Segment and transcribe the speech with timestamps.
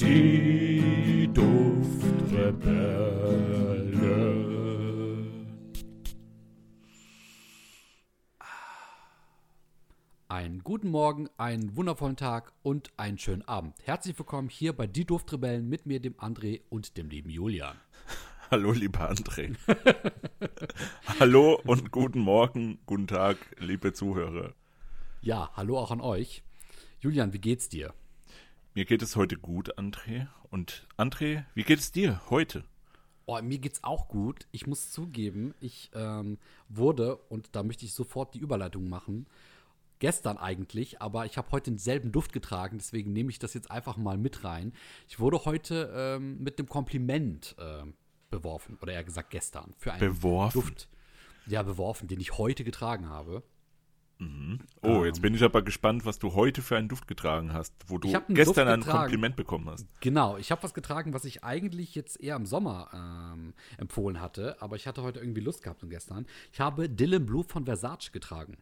[0.00, 1.98] Die Duftrebellen.
[10.28, 13.74] Einen guten Morgen, einen wundervollen Tag und einen schönen Abend.
[13.82, 17.76] Herzlich willkommen hier bei Die Duftrebellen mit mir, dem André und dem lieben Julian.
[18.52, 19.56] Hallo, lieber André.
[21.18, 24.54] hallo und guten Morgen, guten Tag, liebe Zuhörer.
[25.22, 26.44] Ja, hallo auch an euch.
[27.00, 27.92] Julian, wie geht's dir?
[28.78, 30.28] Mir geht es heute gut, André.
[30.50, 32.62] Und André, wie geht es dir heute?
[33.26, 34.46] Oh, mir geht's auch gut.
[34.52, 36.38] Ich muss zugeben, ich ähm,
[36.68, 39.26] wurde, und da möchte ich sofort die Überleitung machen,
[39.98, 43.96] gestern eigentlich, aber ich habe heute denselben Duft getragen, deswegen nehme ich das jetzt einfach
[43.96, 44.72] mal mit rein.
[45.08, 47.82] Ich wurde heute ähm, mit einem Kompliment äh,
[48.30, 50.60] beworfen, oder eher gesagt gestern, für einen Beworfen?
[50.60, 50.88] Duft.
[51.48, 53.42] Ja, beworfen, den ich heute getragen habe.
[54.82, 57.98] Oh, jetzt bin ich aber gespannt, was du heute für einen Duft getragen hast, wo
[57.98, 58.80] du gestern ein.
[58.80, 59.86] Kompliment bekommen hast.
[60.00, 64.60] Genau, ich habe was getragen, was ich eigentlich jetzt eher im Sommer ähm, empfohlen hatte,
[64.60, 66.26] aber ich hatte heute irgendwie Lust gehabt und gestern.
[66.52, 68.56] Ich habe Dylan Blue von Versace getragen.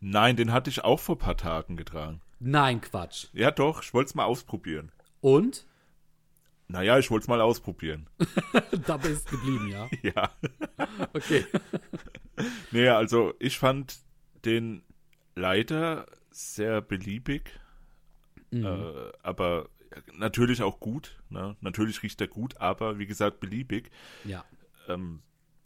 [0.00, 2.20] Nein, den hatte ich auch vor ein paar Tagen getragen.
[2.40, 3.28] Nein, Quatsch.
[3.32, 4.92] Ja, doch, ich wollte es mal ausprobieren.
[5.20, 5.66] Und?
[6.68, 8.08] Naja, ich wollte es mal ausprobieren.
[8.86, 9.88] Dabei ist es geblieben, ja.
[10.02, 10.30] ja.
[11.12, 11.46] Okay.
[12.70, 13.98] Nee, also ich fand
[14.44, 14.84] den
[15.38, 17.58] leider sehr beliebig,
[18.50, 18.64] Mhm.
[18.64, 19.68] äh, aber
[20.14, 21.18] natürlich auch gut.
[21.30, 21.56] Ne?
[21.60, 23.90] Natürlich riecht er gut, aber wie gesagt beliebig.
[24.24, 24.44] Ja.
[24.88, 25.22] Ähm,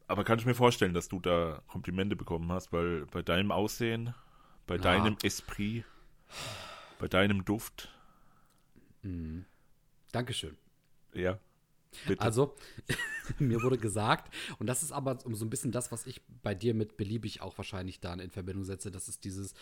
[0.08, 4.14] aber kann ich mir vorstellen, dass du da Komplimente bekommen hast, weil bei deinem Aussehen,
[4.66, 4.82] bei Ja.
[4.82, 5.84] deinem Esprit,
[6.98, 7.88] bei deinem Duft,
[10.12, 10.56] Dankeschön.
[11.14, 11.38] ja.
[12.06, 12.20] Bitte.
[12.22, 12.54] Also,
[13.38, 16.74] mir wurde gesagt, und das ist aber so ein bisschen das, was ich bei dir
[16.74, 19.54] mit beliebig auch wahrscheinlich dann in Verbindung setze, das ist dieses,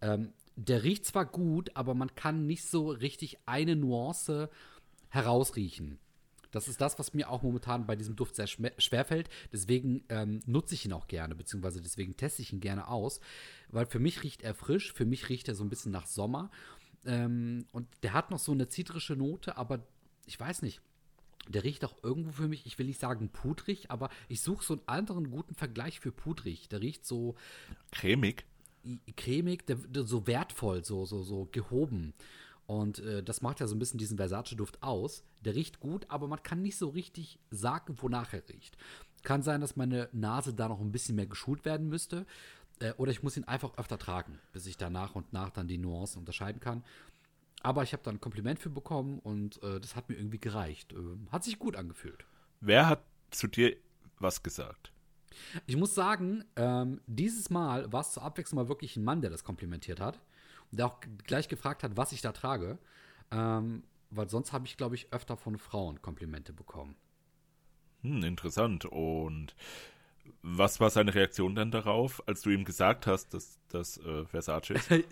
[0.00, 4.50] ähm, der riecht zwar gut, aber man kann nicht so richtig eine Nuance
[5.08, 5.98] herausriechen.
[6.50, 9.28] Das ist das, was mir auch momentan bei diesem Duft sehr schme- schwerfällt.
[9.52, 13.18] Deswegen ähm, nutze ich ihn auch gerne, beziehungsweise deswegen teste ich ihn gerne aus.
[13.70, 16.52] Weil für mich riecht er frisch, für mich riecht er so ein bisschen nach Sommer.
[17.04, 19.84] Ähm, und der hat noch so eine zitrische Note, aber
[20.26, 20.80] ich weiß nicht.
[21.48, 24.74] Der riecht auch irgendwo für mich, ich will nicht sagen pudrig, aber ich suche so
[24.74, 26.68] einen anderen guten Vergleich für pudrig.
[26.68, 27.34] Der riecht so
[27.90, 28.44] Cremig.
[29.16, 32.14] cremig, der, der, so wertvoll, so, so, so gehoben.
[32.66, 35.22] Und äh, das macht ja so ein bisschen diesen Versace-Duft aus.
[35.44, 38.76] Der riecht gut, aber man kann nicht so richtig sagen, wonach er riecht.
[39.22, 42.26] Kann sein, dass meine Nase da noch ein bisschen mehr geschult werden müsste.
[42.80, 45.68] Äh, oder ich muss ihn einfach öfter tragen, bis ich da nach und nach dann
[45.68, 46.84] die Nuancen unterscheiden kann.
[47.64, 50.92] Aber ich habe da ein Kompliment für bekommen und äh, das hat mir irgendwie gereicht.
[50.92, 52.26] Ähm, hat sich gut angefühlt.
[52.60, 53.74] Wer hat zu dir
[54.18, 54.92] was gesagt?
[55.66, 59.30] Ich muss sagen, ähm, dieses Mal war es zur Abwechslung mal wirklich ein Mann, der
[59.30, 60.20] das komplimentiert hat.
[60.70, 62.78] Und der auch gleich gefragt hat, was ich da trage.
[63.30, 66.96] Ähm, weil sonst habe ich, glaube ich, öfter von Frauen Komplimente bekommen.
[68.02, 68.84] Hm, interessant.
[68.84, 69.56] Und
[70.42, 74.70] was war seine Reaktion dann darauf, als du ihm gesagt hast, dass das äh, Versace
[74.70, 74.90] ist?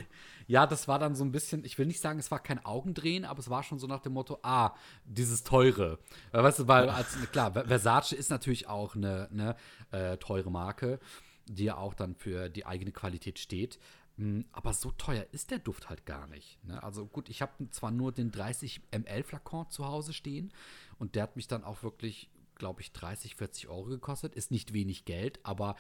[0.49, 3.25] Ja, das war dann so ein bisschen, ich will nicht sagen, es war kein Augendrehen,
[3.25, 4.75] aber es war schon so nach dem Motto, ah,
[5.05, 5.99] dieses Teure.
[6.33, 9.57] Äh, Weißt du, weil, als, klar, Ver- Versace ist natürlich auch eine, eine
[9.93, 10.99] äh, teure Marke,
[11.47, 13.79] die ja auch dann für die eigene Qualität steht.
[14.17, 16.63] Mm, Aber so teuer ist der Duft halt gar nicht.
[16.65, 16.83] Ne?
[16.83, 20.53] Also gut, ich habe zwar nur den 30 ml Flakon zu Hause stehen
[20.99, 22.29] und der hat mich dann auch wirklich,
[22.63, 24.37] glaube ich, 30, 40 Euro gekostet.
[24.37, 25.75] Ist nicht wenig Geld, aber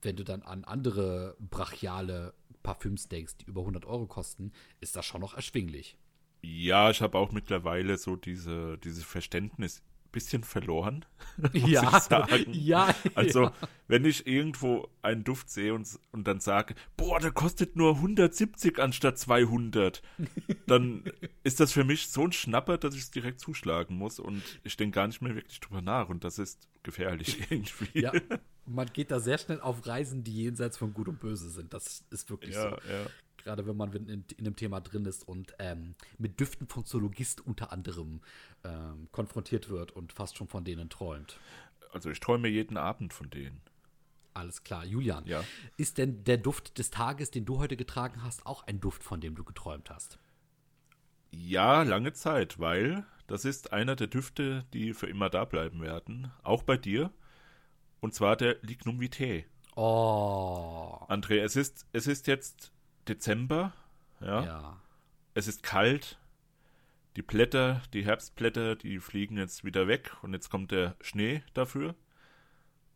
[0.00, 5.04] wenn du dann an andere brachiale Parfüms denkst, die über 100 Euro kosten, ist das
[5.04, 5.98] schon noch erschwinglich.
[6.42, 9.82] Ja, ich habe auch mittlerweile so diese, dieses Verständnis
[10.14, 11.04] bisschen verloren.
[11.36, 12.46] muss Ja, ich sagen.
[12.52, 13.52] ja, Also, ja.
[13.88, 18.78] wenn ich irgendwo einen Duft sehe und, und dann sage, boah, der kostet nur 170
[18.78, 20.02] anstatt 200,
[20.66, 21.04] dann
[21.42, 24.76] ist das für mich so ein Schnapper, dass ich es direkt zuschlagen muss und ich
[24.76, 28.00] denke gar nicht mehr wirklich drüber nach und das ist gefährlich irgendwie.
[28.00, 28.12] Ja,
[28.66, 31.74] man geht da sehr schnell auf Reisen, die jenseits von Gut und Böse sind.
[31.74, 32.76] Das ist wirklich ja, so.
[32.90, 33.06] ja.
[33.44, 37.46] Gerade wenn man in, in, dem Thema drin ist und ähm, mit Düften von Zoologist
[37.46, 38.22] unter anderem
[38.64, 41.38] ähm, konfrontiert wird und fast schon von denen träumt.
[41.92, 43.60] Also ich träume jeden Abend von denen.
[44.32, 44.84] Alles klar.
[44.84, 45.44] Julian, Ja.
[45.76, 49.20] ist denn der Duft des Tages, den du heute getragen hast, auch ein Duft, von
[49.20, 50.18] dem du geträumt hast?
[51.30, 56.32] Ja, lange Zeit, weil das ist einer der Düfte, die für immer da bleiben werden.
[56.42, 57.12] Auch bei dir.
[58.00, 59.44] Und zwar der Lignum Vitae.
[59.76, 60.98] Oh.
[61.08, 62.72] André, es ist, es ist jetzt
[63.08, 63.72] Dezember.
[64.20, 64.44] Ja.
[64.44, 64.80] Ja.
[65.34, 66.18] Es ist kalt.
[67.16, 71.94] Die Blätter, die Herbstblätter, die fliegen jetzt wieder weg und jetzt kommt der Schnee dafür.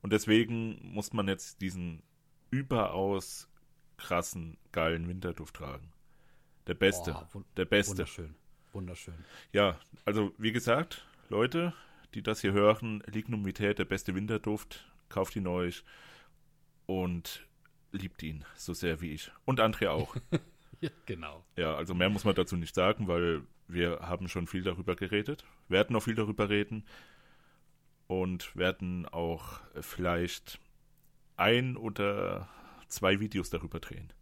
[0.03, 2.03] Und deswegen muss man jetzt diesen
[2.51, 3.49] überaus
[3.97, 5.93] krassen, geilen Winterduft tragen.
[6.67, 7.15] Der beste.
[7.33, 7.93] Wun- der beste.
[7.93, 8.35] Wunderschön.
[8.73, 9.25] Wunderschön.
[9.53, 11.73] Ja, also wie gesagt, Leute,
[12.15, 15.85] die das hier hören, Lignumität, der beste Winterduft, kauft ihn euch
[16.87, 17.47] und
[17.93, 19.31] liebt ihn so sehr wie ich.
[19.45, 20.17] Und Andrea auch.
[20.81, 21.45] ja, genau.
[21.57, 25.45] Ja, also mehr muss man dazu nicht sagen, weil wir haben schon viel darüber geredet,
[25.69, 26.85] werden noch viel darüber reden
[28.07, 30.59] und werden auch vielleicht
[31.37, 32.49] ein oder
[32.89, 34.13] zwei Videos darüber drehen.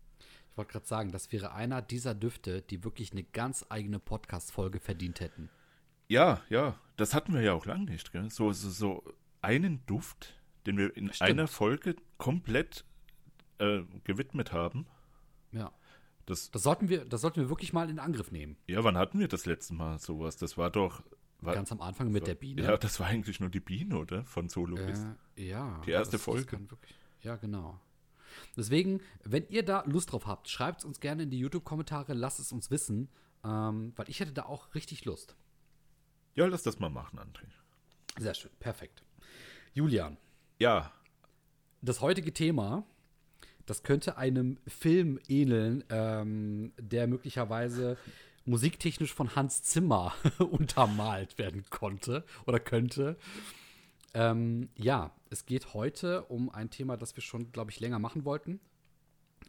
[0.50, 4.80] Ich wollte gerade sagen, das wäre einer dieser Düfte, die wirklich eine ganz eigene Podcast-Folge
[4.80, 5.50] verdient hätten.
[6.08, 8.12] Ja, ja, das hatten wir ja auch lange nicht.
[8.12, 8.30] Gell?
[8.30, 9.04] So, so, so
[9.42, 10.34] einen Duft,
[10.66, 11.30] den wir in Stimmt.
[11.30, 12.84] einer Folge komplett
[13.58, 14.86] äh, gewidmet haben.
[15.52, 15.72] Ja.
[16.26, 18.56] Das, Das sollten, wir, das sollten wir wirklich mal in Angriff nehmen.
[18.66, 20.36] ja, wann hatten wir das letzte Mal sowas?
[20.36, 21.02] Das war doch.
[21.40, 22.62] War, Ganz am Anfang mit der Biene.
[22.62, 24.24] Ja, das war eigentlich nur die Biene, oder?
[24.24, 25.06] Von Solo ist.
[25.36, 25.80] Äh, ja.
[25.86, 26.56] Die erste das, Folge.
[26.56, 27.78] Das wirklich, ja, genau.
[28.56, 32.40] Deswegen, wenn ihr da Lust drauf habt, schreibt es uns gerne in die YouTube-Kommentare, lasst
[32.40, 33.08] es uns wissen,
[33.44, 35.36] ähm, weil ich hätte da auch richtig Lust.
[36.34, 37.46] Ja, lass das mal machen, André.
[38.18, 39.02] Sehr schön, perfekt.
[39.74, 40.16] Julian,
[40.58, 40.90] Ja,
[41.82, 42.84] das heutige Thema,
[43.66, 47.96] das könnte einem Film ähneln, ähm, der möglicherweise
[48.44, 53.16] musiktechnisch von Hans Zimmer untermalt werden konnte oder könnte.
[54.14, 58.24] Ähm, ja, es geht heute um ein Thema, das wir schon, glaube ich, länger machen
[58.24, 58.60] wollten.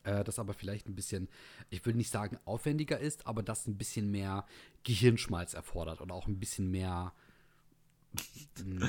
[0.04, 1.30] Äh, das aber vielleicht ein bisschen,
[1.70, 4.46] ich will nicht sagen aufwendiger ist, aber das ein bisschen mehr
[4.84, 7.14] Gehirnschmalz erfordert und auch ein bisschen mehr
[8.66, 8.88] mh,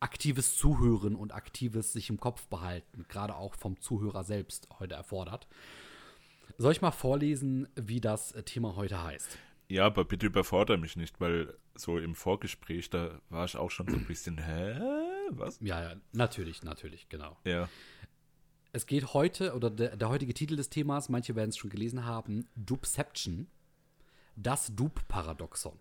[0.00, 5.46] aktives Zuhören und aktives sich im Kopf behalten, gerade auch vom Zuhörer selbst heute erfordert.
[6.58, 9.38] Soll ich mal vorlesen, wie das äh, Thema heute heißt?
[9.70, 13.88] ja, aber bitte überfordere mich nicht, weil so im Vorgespräch, da war ich auch schon
[13.88, 14.80] so ein bisschen, hä?
[15.30, 15.58] Was?
[15.60, 17.38] Ja, ja, natürlich, natürlich, genau.
[17.44, 17.68] Ja.
[18.72, 22.04] Es geht heute, oder der, der heutige Titel des Themas, manche werden es schon gelesen
[22.04, 23.46] haben, Dupception.
[24.42, 25.78] Das Dupe-Paradoxon.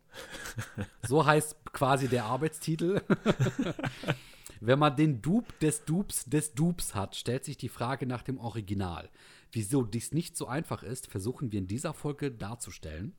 [1.07, 3.01] so heißt quasi der Arbeitstitel.
[4.61, 8.37] Wenn man den Dupe des Dupes des Dupes hat, stellt sich die Frage nach dem
[8.37, 9.09] Original.
[9.51, 13.15] Wieso dies nicht so einfach ist, versuchen wir in dieser Folge darzustellen.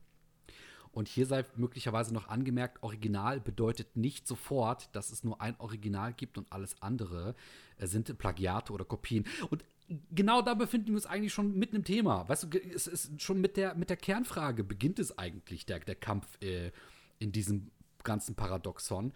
[0.93, 6.13] Und hier sei möglicherweise noch angemerkt, Original bedeutet nicht sofort, dass es nur ein Original
[6.13, 7.37] gibt und alles andere
[7.79, 9.25] äh, sind Plagiate oder Kopien.
[9.51, 9.65] Und
[10.11, 12.29] genau da befinden wir uns eigentlich schon mitten im Thema.
[12.29, 15.97] Weißt du, es ist schon mit der, mit der Kernfrage beginnt es eigentlich, der, der
[15.97, 16.71] Kampf äh,
[17.19, 17.71] in diesem
[18.03, 19.13] ganzen Paradoxon.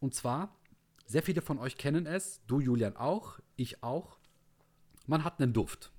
[0.00, 0.54] Und zwar,
[1.06, 4.18] sehr viele von euch kennen es, du Julian auch, ich auch.
[5.06, 5.92] Man hat einen Duft.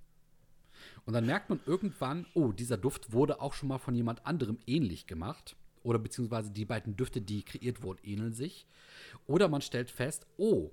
[1.06, 4.58] Und dann merkt man irgendwann, oh, dieser Duft wurde auch schon mal von jemand anderem
[4.66, 5.56] ähnlich gemacht.
[5.84, 8.66] Oder beziehungsweise die beiden Düfte, die kreiert wurden, ähneln sich.
[9.28, 10.72] Oder man stellt fest, oh,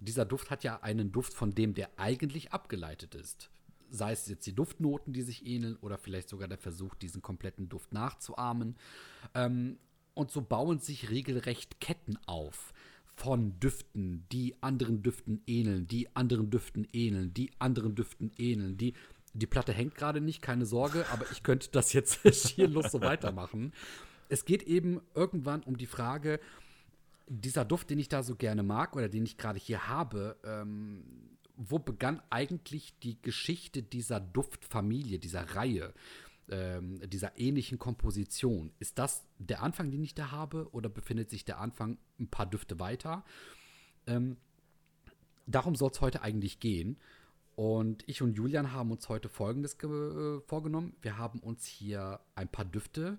[0.00, 3.50] dieser Duft hat ja einen Duft von dem, der eigentlich abgeleitet ist.
[3.90, 7.68] Sei es jetzt die Duftnoten, die sich ähneln, oder vielleicht sogar der Versuch, diesen kompletten
[7.68, 8.76] Duft nachzuahmen.
[9.34, 9.78] Ähm,
[10.14, 12.72] und so bauen sich regelrecht Ketten auf
[13.16, 18.94] von Düften, die anderen Düften ähneln, die anderen Düften ähneln, die anderen Düften ähneln, die
[19.36, 23.72] die Platte hängt gerade nicht, keine Sorge, aber ich könnte das jetzt schierlos so weitermachen.
[24.28, 26.38] Es geht eben irgendwann um die Frage,
[27.26, 31.30] dieser Duft, den ich da so gerne mag oder den ich gerade hier habe, ähm,
[31.56, 35.94] wo begann eigentlich die Geschichte dieser Duftfamilie, dieser Reihe,
[36.48, 38.72] ähm, dieser ähnlichen Komposition?
[38.78, 42.46] Ist das der Anfang, den ich da habe, oder befindet sich der Anfang ein paar
[42.46, 43.24] Düfte weiter?
[44.06, 44.36] Ähm,
[45.46, 46.98] darum soll es heute eigentlich gehen.
[47.56, 50.96] Und ich und Julian haben uns heute Folgendes ge- äh, vorgenommen.
[51.02, 53.18] Wir haben uns hier ein paar Düfte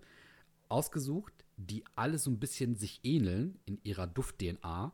[0.68, 4.94] ausgesucht, die alle so ein bisschen sich ähneln in ihrer Duft-DNA,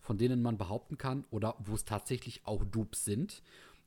[0.00, 3.42] von denen man behaupten kann oder wo es tatsächlich auch Dupes sind,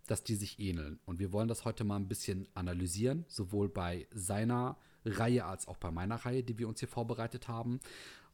[0.08, 1.00] dass die sich ähneln.
[1.06, 5.78] Und wir wollen das heute mal ein bisschen analysieren, sowohl bei seiner Reihe als auch
[5.78, 7.80] bei meiner Reihe, die wir uns hier vorbereitet haben.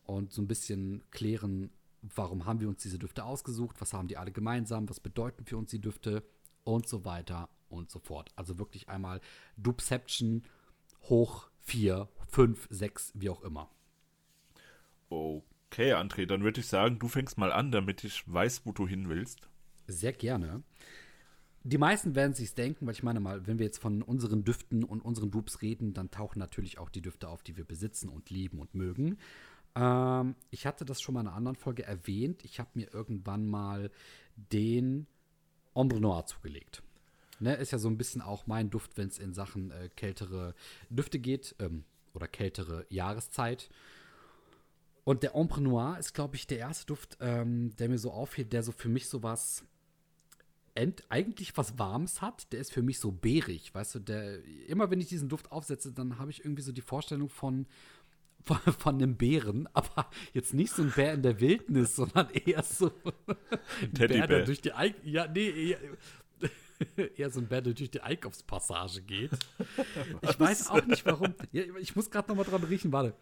[0.03, 1.69] Und so ein bisschen klären,
[2.01, 5.57] warum haben wir uns diese Düfte ausgesucht, was haben die alle gemeinsam, was bedeuten für
[5.57, 6.23] uns die Düfte
[6.63, 8.31] und so weiter und so fort.
[8.35, 9.21] Also wirklich einmal
[9.57, 10.43] Dupception
[11.03, 13.69] hoch 4, 5, 6, wie auch immer.
[15.11, 18.87] Okay, André, dann würde ich sagen, du fängst mal an, damit ich weiß, wo du
[18.87, 19.41] hin willst.
[19.87, 20.63] Sehr gerne.
[21.63, 24.85] Die meisten werden sich denken, weil ich meine mal, wenn wir jetzt von unseren Düften
[24.85, 28.29] und unseren Dupes reden, dann tauchen natürlich auch die Düfte auf, die wir besitzen und
[28.29, 29.17] lieben und mögen.
[29.75, 32.45] Ähm, ich hatte das schon mal in einer anderen Folge erwähnt.
[32.45, 33.91] Ich habe mir irgendwann mal
[34.35, 35.07] den
[35.73, 36.83] Ombre Noir zugelegt.
[37.39, 40.55] Ne, ist ja so ein bisschen auch mein Duft, wenn es in Sachen äh, kältere
[40.89, 43.69] Düfte geht ähm, oder kältere Jahreszeit.
[45.03, 48.53] Und der Ombre Noir ist, glaube ich, der erste Duft, ähm, der mir so aufhält,
[48.53, 49.63] der so für mich so was
[51.09, 52.51] eigentlich was Warmes hat.
[52.53, 55.91] Der ist für mich so beerig, weißt du, der, immer wenn ich diesen Duft aufsetze,
[55.91, 57.67] dann habe ich irgendwie so die Vorstellung von
[58.43, 62.63] von, von einem Bären, aber jetzt nicht so ein Bär in der Wildnis, sondern eher
[62.63, 62.91] so
[63.81, 65.79] ein Bär, der durch die Eik ja, nee, eher,
[67.17, 69.31] eher so ein Bär, der durch die Einkaufspassage geht.
[70.21, 71.35] Ich weiß auch nicht warum.
[71.51, 73.13] Ich muss gerade noch mal dran riechen, warte.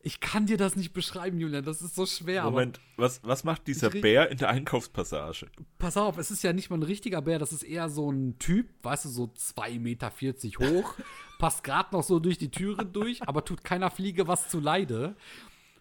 [0.00, 2.44] Ich kann dir das nicht beschreiben, Julian, das ist so schwer.
[2.44, 5.48] Moment, was, was macht dieser Bär in der Einkaufspassage?
[5.78, 8.38] Pass auf, es ist ja nicht mal ein richtiger Bär, das ist eher so ein
[8.38, 10.12] Typ, weißt du, so 2,40 Meter
[10.60, 10.94] hoch,
[11.40, 15.16] passt gerade noch so durch die Türe durch, aber tut keiner Fliege was zu Leide.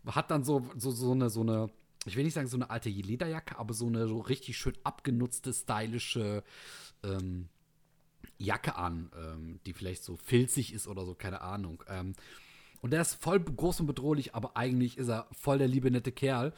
[0.08, 1.70] Hat dann so, so, so eine, so eine,
[2.06, 5.54] ich will nicht sagen so eine alte Lederjacke, aber so eine so richtig schön abgenutzte,
[5.54, 6.44] stylische
[7.04, 7.50] ähm,
[8.40, 11.84] Jacke an, ähm, die vielleicht so filzig ist oder so, keine Ahnung.
[11.88, 12.14] Ähm,
[12.88, 16.14] und der ist voll groß und bedrohlich, aber eigentlich ist er voll der liebe, nette
[16.14, 16.54] Kerl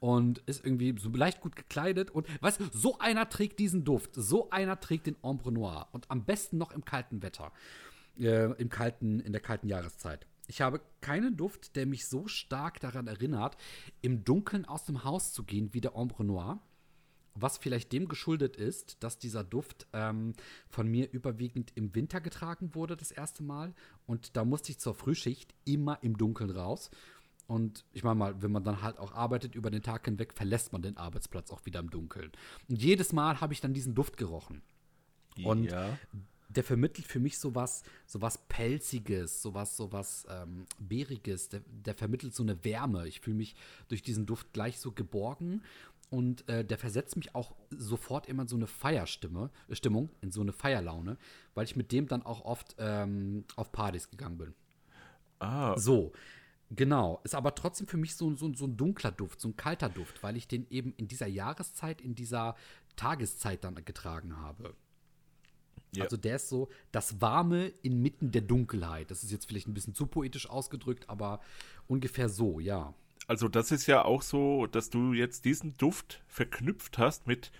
[0.00, 2.10] und ist irgendwie so leicht gut gekleidet.
[2.10, 6.10] Und weißt du, so einer trägt diesen Duft, so einer trägt den Ombre Noir und
[6.10, 7.52] am besten noch im kalten Wetter,
[8.18, 10.26] äh, im kalten, in der kalten Jahreszeit.
[10.46, 13.58] Ich habe keinen Duft, der mich so stark daran erinnert,
[14.00, 16.62] im Dunkeln aus dem Haus zu gehen wie der Ombre Noir
[17.34, 20.34] was vielleicht dem geschuldet ist, dass dieser Duft ähm,
[20.68, 23.74] von mir überwiegend im Winter getragen wurde, das erste Mal.
[24.06, 26.90] Und da musste ich zur Frühschicht immer im Dunkeln raus.
[27.46, 30.72] Und ich meine mal, wenn man dann halt auch arbeitet über den Tag hinweg, verlässt
[30.72, 32.32] man den Arbeitsplatz auch wieder im Dunkeln.
[32.68, 34.62] Und jedes Mal habe ich dann diesen Duft gerochen.
[35.42, 35.98] Und ja.
[36.48, 41.48] der vermittelt für mich sowas, sowas Pelziges, sowas, sowas ähm, Bäriges.
[41.48, 43.08] Der, der vermittelt so eine Wärme.
[43.08, 43.56] Ich fühle mich
[43.88, 45.62] durch diesen Duft gleich so geborgen
[46.14, 50.30] und äh, der versetzt mich auch sofort immer in so eine Feierstimme, äh, Stimmung, in
[50.30, 51.18] so eine Feierlaune,
[51.54, 54.54] weil ich mit dem dann auch oft ähm, auf Partys gegangen bin.
[55.40, 55.76] Ah.
[55.76, 56.12] So,
[56.70, 57.20] genau.
[57.24, 60.22] Ist aber trotzdem für mich so, so, so ein dunkler Duft, so ein kalter Duft,
[60.22, 62.54] weil ich den eben in dieser Jahreszeit, in dieser
[62.94, 64.72] Tageszeit dann getragen habe.
[65.96, 66.04] Ja.
[66.04, 69.10] Also der ist so das Warme inmitten der Dunkelheit.
[69.10, 71.40] Das ist jetzt vielleicht ein bisschen zu poetisch ausgedrückt, aber
[71.88, 72.94] ungefähr so, ja
[73.26, 77.50] also das ist ja auch so, dass du jetzt diesen Duft verknüpft hast mit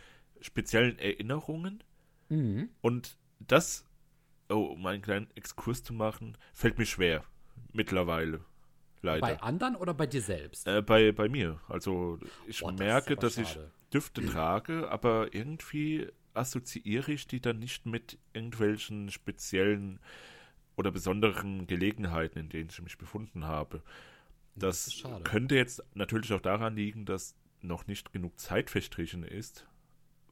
[0.41, 1.83] speziellen Erinnerungen.
[2.29, 2.71] Mhm.
[2.81, 3.87] Und das,
[4.49, 7.25] oh, um einen kleinen Exkurs zu machen, fällt mir schwer.
[7.73, 8.41] Mittlerweile.
[9.03, 9.21] Leider.
[9.21, 10.67] Bei anderen oder bei dir selbst?
[10.67, 11.61] Äh, bei, bei mir.
[11.69, 13.71] Also ich merke, das dass schade.
[13.71, 20.01] ich Düfte trage, aber irgendwie assoziiere ich die dann nicht mit irgendwelchen speziellen
[20.77, 23.83] oder besonderen Gelegenheiten, in denen ich mich befunden habe.
[24.57, 29.67] Das, das könnte jetzt natürlich auch daran liegen, dass noch nicht genug Zeit verstrichen ist.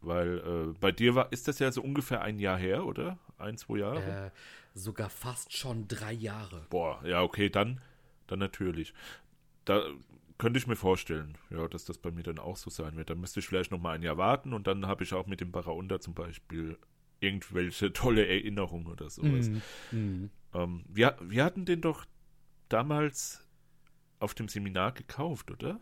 [0.01, 3.19] Weil äh, bei dir war, ist das ja so ungefähr ein Jahr her, oder?
[3.39, 4.27] Ein, zwei Jahre?
[4.27, 4.31] Äh,
[4.75, 6.67] sogar fast schon drei Jahre.
[6.71, 7.81] Boah, ja, okay, dann,
[8.27, 8.95] dann natürlich.
[9.65, 9.85] Da
[10.39, 13.11] könnte ich mir vorstellen, ja, dass das bei mir dann auch so sein wird.
[13.11, 15.41] Dann müsste ich vielleicht noch mal ein Jahr warten und dann habe ich auch mit
[15.41, 16.77] dem Barraunda zum Beispiel
[17.21, 19.51] irgendwelche tolle Erinnerungen oder sowas.
[19.93, 20.31] Mm, mm.
[20.55, 22.05] Ähm, wir, wir hatten den doch
[22.69, 23.47] damals
[24.23, 25.81] auf dem Seminar gekauft, oder?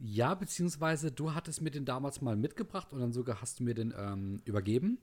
[0.00, 3.74] Ja, beziehungsweise du hattest mir den damals mal mitgebracht und dann sogar hast du mir
[3.74, 4.98] den ähm, übergeben.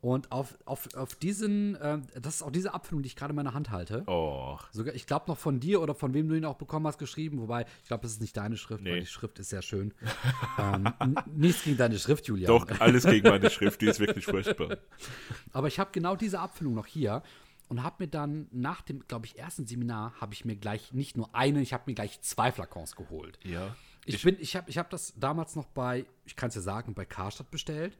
[0.00, 3.36] Und auf, auf, auf diesen, äh, das ist auch diese Abfüllung, die ich gerade in
[3.36, 4.04] meiner Hand halte.
[4.06, 4.56] Oh.
[4.70, 7.40] Sogar, ich glaube noch von dir oder von wem du ihn auch bekommen hast, geschrieben.
[7.40, 8.92] Wobei, ich glaube, das ist nicht deine Schrift, nee.
[8.92, 9.92] weil die Schrift ist sehr schön.
[10.58, 10.88] ähm,
[11.34, 12.46] nichts gegen deine Schrift, Julian.
[12.46, 14.76] Doch, alles gegen meine Schrift, die ist wirklich furchtbar.
[15.52, 17.22] Aber ich habe genau diese Abfüllung noch hier
[17.68, 21.16] und habe mir dann nach dem, glaube ich, ersten Seminar habe ich mir gleich nicht
[21.16, 23.38] nur eine, ich habe mir gleich zwei Flakons geholt.
[23.44, 23.76] Ja.
[24.04, 26.62] Ich, ich bin, ich habe, ich habe das damals noch bei, ich kann es ja
[26.62, 27.98] sagen, bei Karstadt bestellt,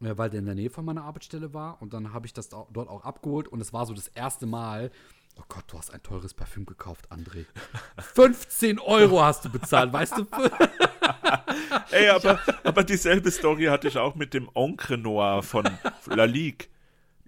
[0.00, 2.48] äh, weil der in der Nähe von meiner Arbeitsstelle war und dann habe ich das
[2.48, 4.90] dort auch abgeholt und es war so das erste Mal.
[5.38, 7.44] Oh Gott, du hast ein teures Parfüm gekauft, André.
[8.14, 10.26] 15 Euro hast du bezahlt, weißt du?
[11.90, 15.68] Ey, aber, aber dieselbe Story hatte ich auch mit dem Encre Noir von
[16.06, 16.66] La Ligue.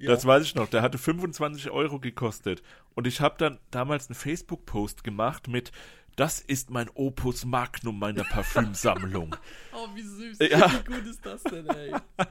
[0.00, 0.10] Ja.
[0.10, 0.68] Das weiß ich noch.
[0.68, 2.62] Der hatte 25 Euro gekostet.
[2.94, 5.72] Und ich habe dann damals einen Facebook-Post gemacht mit
[6.20, 9.34] das ist mein Opus Magnum meiner Parfümsammlung.
[9.72, 10.38] oh, wie süß.
[10.50, 10.70] Ja.
[10.70, 11.94] Wie gut ist das denn, ey?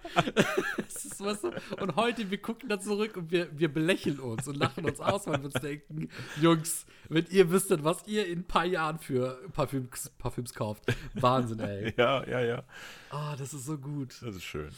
[0.77, 4.47] das ist, weißt du, und heute, wir gucken da zurück und wir, wir belächeln uns
[4.47, 8.41] und lachen uns aus, weil wir uns denken, Jungs, wenn ihr wüsstet, was ihr in
[8.41, 10.83] ein paar Jahren für Parfüms, Parfüms kauft.
[11.15, 11.91] Wahnsinn, ey.
[11.97, 12.63] Ja, ja, ja.
[13.11, 14.21] Oh, das ist so gut.
[14.21, 14.69] Das ist schön.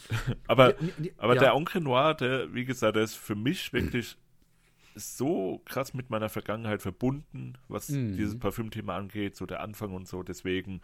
[0.46, 1.40] Aber, ja, aber ja.
[1.40, 4.16] der Oncle Noir, der, wie gesagt, der ist für mich wirklich
[4.94, 8.16] so krass mit meiner Vergangenheit verbunden, was mhm.
[8.16, 10.22] dieses Parfümthema angeht, so der Anfang und so.
[10.22, 10.80] Deswegen,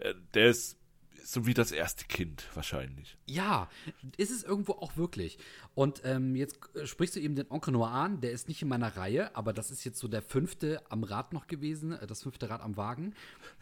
[0.00, 0.80] äh, der ist
[1.24, 3.16] so wie das erste Kind wahrscheinlich.
[3.26, 3.68] Ja,
[4.16, 5.38] ist es irgendwo auch wirklich.
[5.74, 8.68] Und ähm, jetzt äh, sprichst du eben den Onkel Noir an, der ist nicht in
[8.68, 12.22] meiner Reihe, aber das ist jetzt so der fünfte am Rad noch gewesen, äh, das
[12.22, 13.14] fünfte Rad am Wagen,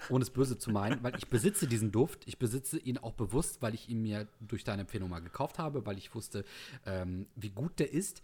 [0.08, 3.60] ohne es böse zu meinen, weil ich besitze diesen Duft, ich besitze ihn auch bewusst,
[3.60, 6.44] weil ich ihn mir durch deine Empfehlung mal gekauft habe, weil ich wusste,
[6.86, 8.22] ähm, wie gut der ist.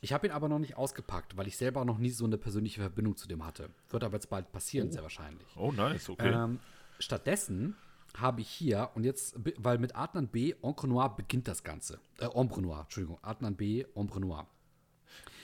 [0.00, 2.80] Ich habe ihn aber noch nicht ausgepackt, weil ich selber noch nie so eine persönliche
[2.80, 3.70] Verbindung zu dem hatte.
[3.90, 4.92] Wird aber jetzt bald passieren, oh.
[4.92, 5.46] sehr wahrscheinlich.
[5.56, 6.32] Oh, nice, okay.
[6.32, 6.58] Ähm,
[6.98, 7.76] stattdessen
[8.16, 12.00] habe ich hier, und jetzt, weil mit Adnan B, Encre Noir beginnt das Ganze.
[12.18, 13.18] Äh, Ombre Noir, Entschuldigung.
[13.22, 14.46] Adnan B, Ombre Noir.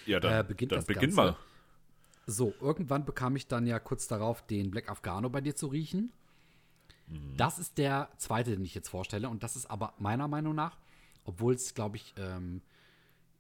[0.07, 1.17] Ja, dann, äh, beginnt dann das beginn Ganze.
[1.17, 1.37] mal.
[2.27, 6.13] So, irgendwann bekam ich dann ja kurz darauf den Black Afghano bei dir zu riechen.
[7.37, 9.29] Das ist der zweite, den ich jetzt vorstelle.
[9.29, 10.77] Und das ist aber meiner Meinung nach,
[11.25, 12.63] obwohl es, glaube ich, ähm,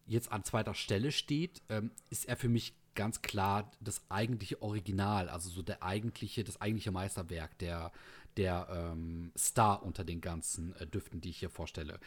[0.06, 5.28] jetzt an zweiter Stelle steht, ähm, ist er für mich ganz klar das eigentliche Original,
[5.28, 7.92] also so der eigentliche, das eigentliche Meisterwerk, der,
[8.36, 12.00] der ähm, Star unter den ganzen äh, Düften, die ich hier vorstelle.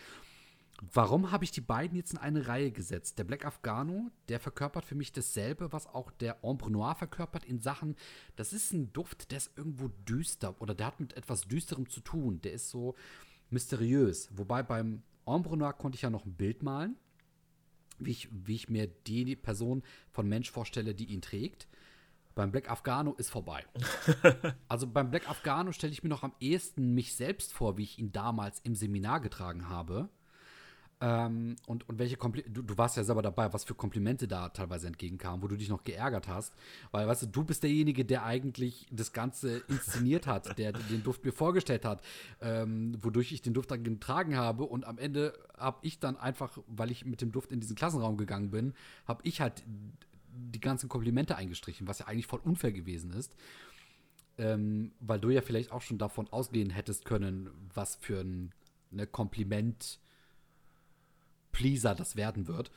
[0.94, 3.20] Warum habe ich die beiden jetzt in eine Reihe gesetzt?
[3.20, 7.60] Der Black Afghano, der verkörpert für mich dasselbe, was auch der Ombre Noir verkörpert in
[7.60, 7.96] Sachen,
[8.38, 12.00] das ist ein Duft, der ist irgendwo düster oder der hat mit etwas Düsterem zu
[12.00, 12.41] tun.
[12.41, 12.96] Der ist so
[13.50, 14.29] mysteriös.
[14.32, 16.98] Wobei beim Ombre Noir konnte ich ja noch ein Bild malen,
[18.00, 21.68] wie ich, wie ich mir die Person von Mensch vorstelle, die ihn trägt.
[22.36, 23.65] Beim Black Afghano ist vorbei.
[24.68, 28.00] also beim Black Afghano stelle ich mir noch am ehesten mich selbst vor, wie ich
[28.00, 30.10] ihn damals im Seminar getragen habe.
[31.01, 34.50] Ähm, und, und welche Kompli du, du warst ja selber dabei, was für Komplimente da
[34.50, 36.53] teilweise entgegenkamen, wo du dich noch geärgert hast.
[36.91, 41.24] Weil, weißt du, du bist derjenige, der eigentlich das Ganze inszeniert hat, der den Duft
[41.24, 42.03] mir vorgestellt hat,
[42.41, 44.65] ähm, wodurch ich den Duft dann getragen habe.
[44.65, 48.18] Und am Ende habe ich dann einfach, weil ich mit dem Duft in diesen Klassenraum
[48.18, 48.74] gegangen bin,
[49.08, 49.63] habe ich halt
[50.34, 53.36] die ganzen Komplimente eingestrichen, was ja eigentlich voll unfair gewesen ist.
[54.38, 58.51] Ähm, weil du ja vielleicht auch schon davon ausgehen hättest können, was für ein
[58.91, 60.00] ne Kompliment
[61.60, 62.72] Pleaser das werden wird.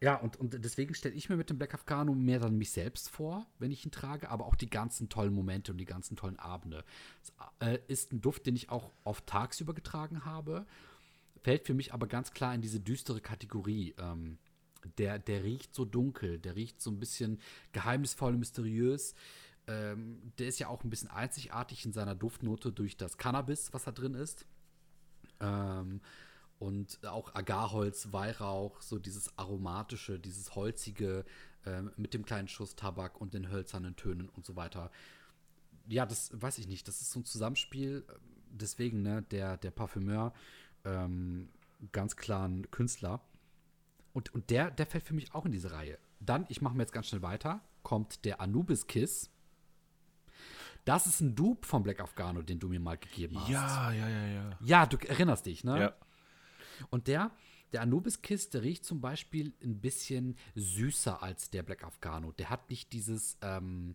[0.00, 3.08] Ja, und, und deswegen stelle ich mir mit dem Black Afghano mehr dann mich selbst
[3.08, 6.38] vor, wenn ich ihn trage, aber auch die ganzen tollen Momente und die ganzen tollen
[6.38, 6.84] Abende.
[7.22, 7.32] Es
[7.66, 10.66] äh, ist ein Duft, den ich auch oft tagsüber getragen habe,
[11.42, 13.94] fällt für mich aber ganz klar in diese düstere Kategorie.
[13.98, 14.38] Ähm,
[14.98, 17.40] der, der riecht so dunkel, der riecht so ein bisschen
[17.72, 19.14] geheimnisvoll, mysteriös.
[19.66, 23.84] Ähm, der ist ja auch ein bisschen einzigartig in seiner Duftnote durch das Cannabis, was
[23.84, 24.46] da drin ist.
[25.40, 26.00] Ähm,
[26.58, 31.24] und auch Agarholz, Weihrauch, so dieses aromatische, dieses holzige
[31.66, 34.90] ähm, mit dem kleinen Schuss Tabak und den hölzernen Tönen und so weiter.
[35.88, 36.88] Ja, das weiß ich nicht.
[36.88, 38.04] Das ist so ein Zusammenspiel.
[38.50, 40.32] Deswegen, ne, der, der Parfümeur,
[40.84, 41.48] ähm,
[41.92, 43.20] ganz klar ein Künstler.
[44.12, 45.98] Und, und der, der fällt für mich auch in diese Reihe.
[46.20, 49.30] Dann, ich mache mir jetzt ganz schnell weiter, kommt der Anubis Kiss.
[50.84, 53.50] Das ist ein Dupe von Black Afghano, den du mir mal gegeben hast.
[53.50, 54.58] Ja, ja, ja, ja.
[54.60, 55.80] Ja, du erinnerst dich, ne?
[55.80, 55.94] Ja.
[56.90, 57.30] Und der,
[57.72, 62.32] der Anubis-Kiss, der riecht zum Beispiel ein bisschen süßer als der Black Afghano.
[62.32, 63.94] Der hat nicht dieses ähm,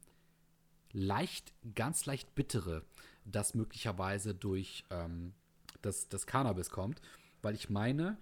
[0.91, 2.83] leicht, ganz leicht bittere,
[3.25, 5.33] das möglicherweise durch ähm,
[5.81, 7.01] das, das Cannabis kommt.
[7.41, 8.17] Weil ich meine,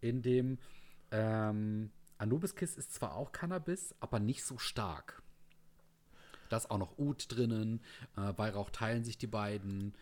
[0.00, 0.58] in dem
[1.10, 5.22] ähm, Anubis-Kiss ist zwar auch Cannabis, aber nicht so stark.
[6.48, 7.80] Da ist auch noch Ud drinnen,
[8.16, 9.94] äh, Weihrauch teilen sich die beiden.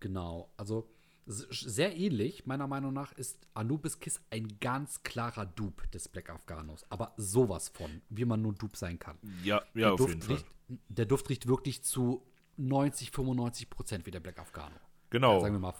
[0.00, 0.88] Genau, also
[1.26, 6.84] sehr ähnlich, meiner Meinung nach, ist Anubis Kiss ein ganz klarer Dupe des Black Afghanos.
[6.90, 9.16] Aber sowas von, wie man nur Dupe sein kann.
[9.42, 10.36] Ja, ja, der auf Duft jeden Fall.
[10.36, 10.46] Riecht,
[10.88, 12.22] der Duft riecht wirklich zu
[12.56, 14.76] 90, 95 Prozent wie der Black Afghano.
[15.10, 15.34] Genau.
[15.34, 15.74] Ja, sagen wir mal,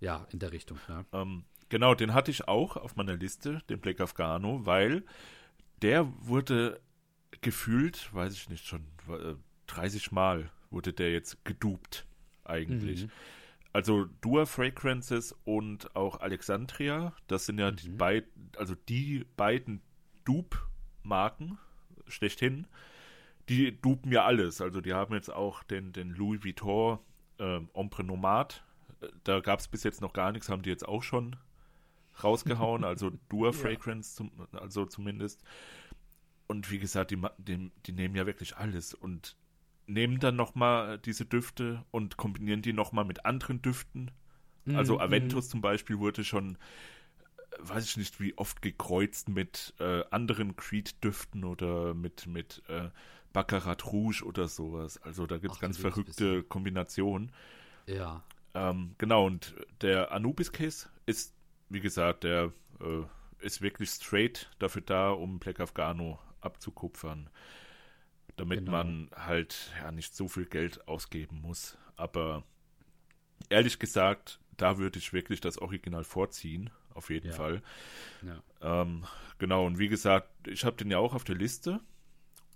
[0.00, 0.78] ja, in der Richtung.
[0.88, 1.04] Ne?
[1.12, 5.04] Ähm, genau, den hatte ich auch auf meiner Liste, den Black Afghano, weil
[5.80, 6.80] der wurde
[7.40, 9.34] gefühlt, weiß ich nicht, schon äh,
[9.68, 12.06] 30 Mal wurde der jetzt gedupt,
[12.44, 13.04] eigentlich.
[13.04, 13.10] Mhm.
[13.72, 17.96] Also Dua Fragrances und auch Alexandria, das sind ja die Mhm.
[17.98, 19.80] beiden, also die beiden
[20.24, 21.58] Dupe-Marken
[22.06, 22.66] schlechthin,
[23.48, 24.60] die dupen ja alles.
[24.60, 26.98] Also die haben jetzt auch den, den Louis Vuitton
[27.38, 28.62] ähm, Ombre Nomad.
[29.00, 31.36] Äh, Da gab es bis jetzt noch gar nichts, haben die jetzt auch schon
[32.22, 32.84] rausgehauen.
[32.84, 35.42] Also Dua Fragrance, zum, also zumindest.
[36.46, 39.36] Und wie gesagt, die, die, die nehmen ja wirklich alles und
[39.86, 44.10] nehmen dann nochmal diese Düfte und kombinieren die nochmal mit anderen Düften.
[44.72, 49.74] Also Mhm, Aventus zum Beispiel wurde schon, äh, weiß ich nicht, wie oft gekreuzt mit
[49.80, 52.90] äh, anderen Creed-Düften oder mit, mit äh,
[53.32, 54.98] Baccarat Rouge oder sowas.
[55.02, 57.32] Also da gibt es ganz verrückte Kombinationen.
[57.86, 58.24] Ja.
[58.54, 61.34] Ähm, genau, und der Anubis-Case ist,
[61.68, 63.04] wie gesagt, der äh,
[63.44, 67.30] ist wirklich straight dafür da, um Black Afghano abzukupfern.
[68.36, 68.70] Damit Genau.
[68.72, 71.76] man halt ja nicht so viel Geld ausgeben muss.
[71.96, 72.44] Aber
[73.50, 77.32] ehrlich gesagt, da würde ich wirklich das Original vorziehen, auf jeden Ja.
[77.34, 77.62] Fall.
[78.22, 78.42] ja.
[78.82, 79.04] Ähm,
[79.38, 81.80] genau, und wie gesagt, ich habe den ja auch auf der Liste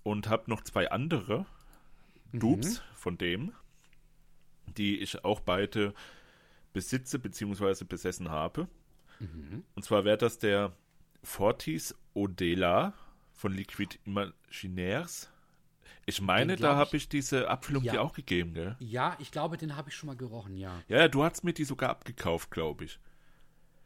[0.03, 1.45] und habe noch zwei andere
[2.31, 2.39] Mhm.
[2.39, 3.53] Dupes von dem,
[4.77, 5.93] die ich auch beide
[6.73, 7.85] besitze bzw.
[7.85, 8.67] besessen habe.
[9.19, 9.63] Mhm.
[9.75, 10.73] Und zwar wäre das der
[11.23, 12.93] Fortis Odela
[13.33, 15.29] von Liquid Imaginaires.
[16.09, 17.91] Ich meine, glaub da ich- habe ich diese Abfüllung Ja.
[17.91, 18.75] dir auch gegeben, gell?
[18.79, 20.81] Ja, ich glaube, den habe ich schon mal gerochen, ja.
[20.87, 22.97] Ja, ja, du hast mir die sogar abgekauft, glaube ich.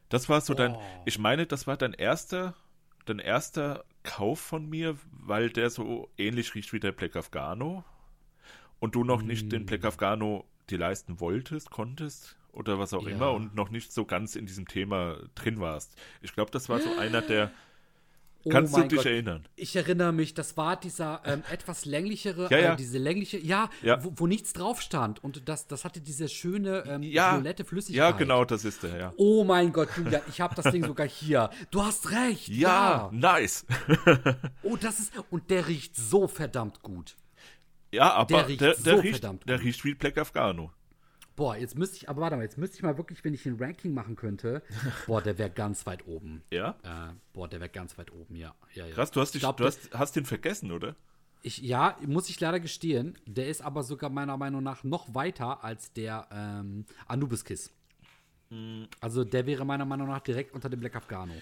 [0.10, 0.81] Das war so dein, Oh.
[1.05, 2.53] ich meine, das war dein erster,
[3.05, 7.84] dein erster Kauf von mir, weil der so ähnlich riecht wie der Black Afghano
[8.79, 9.49] und du noch nicht Mm.
[9.49, 13.15] den Black Afghano dir leisten wolltest, konntest oder was auch Ja.
[13.15, 15.95] immer und noch nicht so ganz in diesem Thema drin warst.
[16.21, 17.51] Ich glaube, das war so einer der,
[18.43, 19.06] Oh kannst du dich Gott.
[19.06, 19.47] erinnern?
[19.56, 22.73] Ich erinnere mich, das war dieser ähm, etwas länglichere, Ja, ja.
[22.73, 24.04] Äh, diese längliche, ja, Ja.
[24.04, 25.23] Wo, wo nichts drauf stand.
[25.23, 27.97] Und das, das hatte diese schöne ähm, violette Flüssigkeit.
[27.97, 29.13] ja, genau, das ist der, ja.
[29.17, 31.49] Oh mein Gott, Julia, ich habe das Ding sogar hier.
[31.69, 32.47] Du hast recht.
[32.47, 33.65] Ja, nice.
[34.63, 35.12] Oh, das ist.
[35.30, 37.15] Und der riecht so verdammt gut.
[37.91, 39.65] Ja, aber Der der, riecht der, so riecht, verdammt der gut.
[39.65, 40.71] riecht wie Black Afghano.
[41.36, 43.58] Boah, jetzt müsste ich, aber warte mal, jetzt müsste ich mal wirklich, wenn ich ein
[43.58, 44.62] Ranking machen könnte,
[45.08, 46.44] boah, der wäre ganz weit oben.
[46.52, 46.76] Ja?
[46.84, 48.54] Äh, boah, der wäre ganz weit oben, ja.
[48.74, 48.94] ja, ja.
[48.94, 50.96] Krass, du hast, Ich dich, glaub, du hast, hast den vergessen, oder?
[51.44, 53.17] Ich, ja, muss ich leider gestehen.
[53.26, 57.74] Der ist aber sogar meiner Meinung nach noch weiter als der ähm, Anubis Kiss.
[58.50, 58.88] Hm.
[59.00, 61.34] Also der wäre meiner Meinung nach direkt unter dem Black Afghano.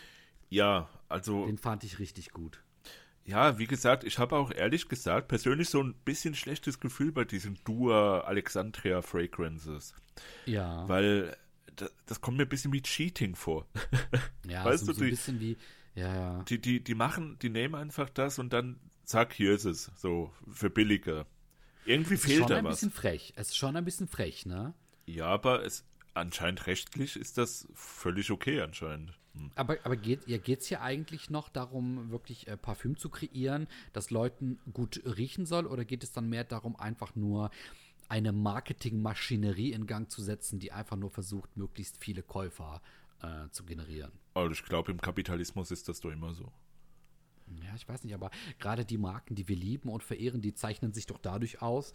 [0.49, 2.61] Ja, also, Den fand ich richtig gut.
[3.29, 7.25] Ja, wie gesagt, ich habe auch ehrlich gesagt persönlich so ein bisschen schlechtes Gefühl bei
[7.25, 9.93] diesen Dua Alexandria Fragrances.
[10.45, 10.87] Ja.
[10.89, 11.37] Weil
[11.75, 13.67] das, das kommt mir ein bisschen wie Cheating vor.
[14.47, 15.57] ja, weißt so, du, so ein die- bisschen wie.
[15.95, 16.43] Ja, ja.
[16.43, 19.91] Die, die, die machen, die nehmen einfach das und dann, zack, hier ist es.
[19.95, 21.25] So, für billiger.
[21.85, 22.75] Irgendwie Es ist fehlt schon da ein was.
[22.77, 23.33] bisschen frech.
[23.35, 24.73] Es ist schon ein bisschen frech, ne?
[25.05, 29.18] Ja, aber es, anscheinend rechtlich ist das völlig okay anscheinend.
[29.39, 29.51] Hm.
[29.55, 34.11] Aber, aber geht ja, geht's hier eigentlich noch darum, wirklich äh, Parfüm zu kreieren, das
[34.11, 35.65] Leuten gut riechen soll?
[35.65, 37.49] Oder geht es dann mehr darum, einfach nur
[38.07, 42.81] eine Marketingmaschinerie in Gang zu setzen, die einfach nur versucht, möglichst viele Käufer
[43.21, 44.11] äh, zu generieren?
[44.33, 46.51] Also ich glaube, im Kapitalismus ist das doch immer so.
[47.63, 50.93] Ja, ich weiß nicht, aber gerade die Marken, die wir lieben und verehren, die zeichnen
[50.93, 51.93] sich doch dadurch aus,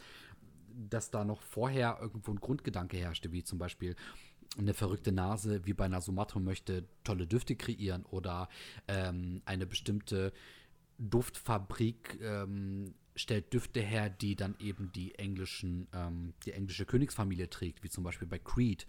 [0.90, 3.94] dass da noch vorher irgendwo ein Grundgedanke herrschte, wie zum Beispiel
[4.58, 8.48] eine verrückte Nase, wie bei Nasumato möchte tolle Düfte kreieren oder
[8.88, 10.32] ähm, eine bestimmte
[10.98, 17.82] Duftfabrik ähm, stellt Düfte her, die dann eben die englischen, ähm, die englische Königsfamilie trägt,
[17.82, 18.86] wie zum Beispiel bei Creed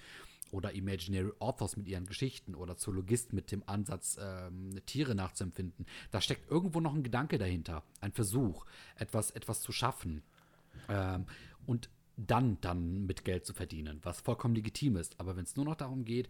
[0.52, 5.86] oder Imaginary Authors mit ihren Geschichten oder Zoologist mit dem Ansatz, ähm, Tiere nachzuempfinden.
[6.12, 10.24] Da steckt irgendwo noch ein Gedanke dahinter, ein Versuch, etwas, etwas zu schaffen
[10.88, 11.26] ähm,
[11.66, 15.20] und dann, dann mit Geld zu verdienen, was vollkommen legitim ist.
[15.20, 16.30] Aber wenn es nur noch darum geht,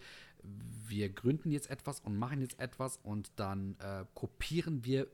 [0.87, 5.07] wir gründen jetzt etwas und machen jetzt etwas und dann äh, kopieren wir,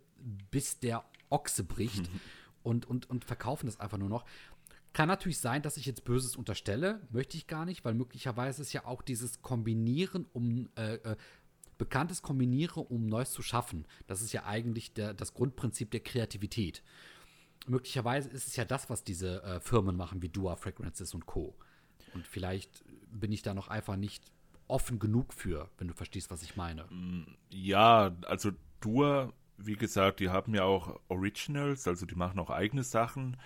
[0.50, 2.10] bis der Ochse bricht
[2.64, 4.26] und, und, und verkaufen das einfach nur noch.
[4.94, 8.74] Kann natürlich sein, dass ich jetzt Böses unterstelle, möchte ich gar nicht, weil möglicherweise ist
[8.74, 11.16] ja auch dieses Kombinieren, um äh, äh,
[11.78, 13.86] bekanntes Kombinieren, um Neues zu schaffen.
[14.08, 16.84] Das ist ja eigentlich der, das Grundprinzip der Kreativität.
[17.68, 21.56] Möglicherweise ist es ja das, was diese äh, Firmen machen, wie Dua, Fragrances und Co.
[22.14, 24.24] Und vielleicht bin ich da noch einfach nicht
[24.68, 26.88] offen genug für, wenn du verstehst, was ich meine.
[27.50, 32.84] Ja, also Dua, wie gesagt, die haben ja auch Originals, also die machen auch eigene
[32.84, 33.38] Sachen.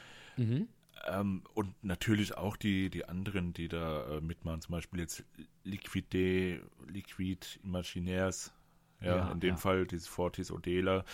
[1.08, 5.23] Ähm, und natürlich auch die, die anderen, die da äh, mitmachen, zum Beispiel jetzt
[5.63, 8.54] Liquide, Liquid Imaginaires,
[9.01, 9.58] ja, Ja, in dem ja.
[9.58, 11.06] Fall dieses Fortis Odela,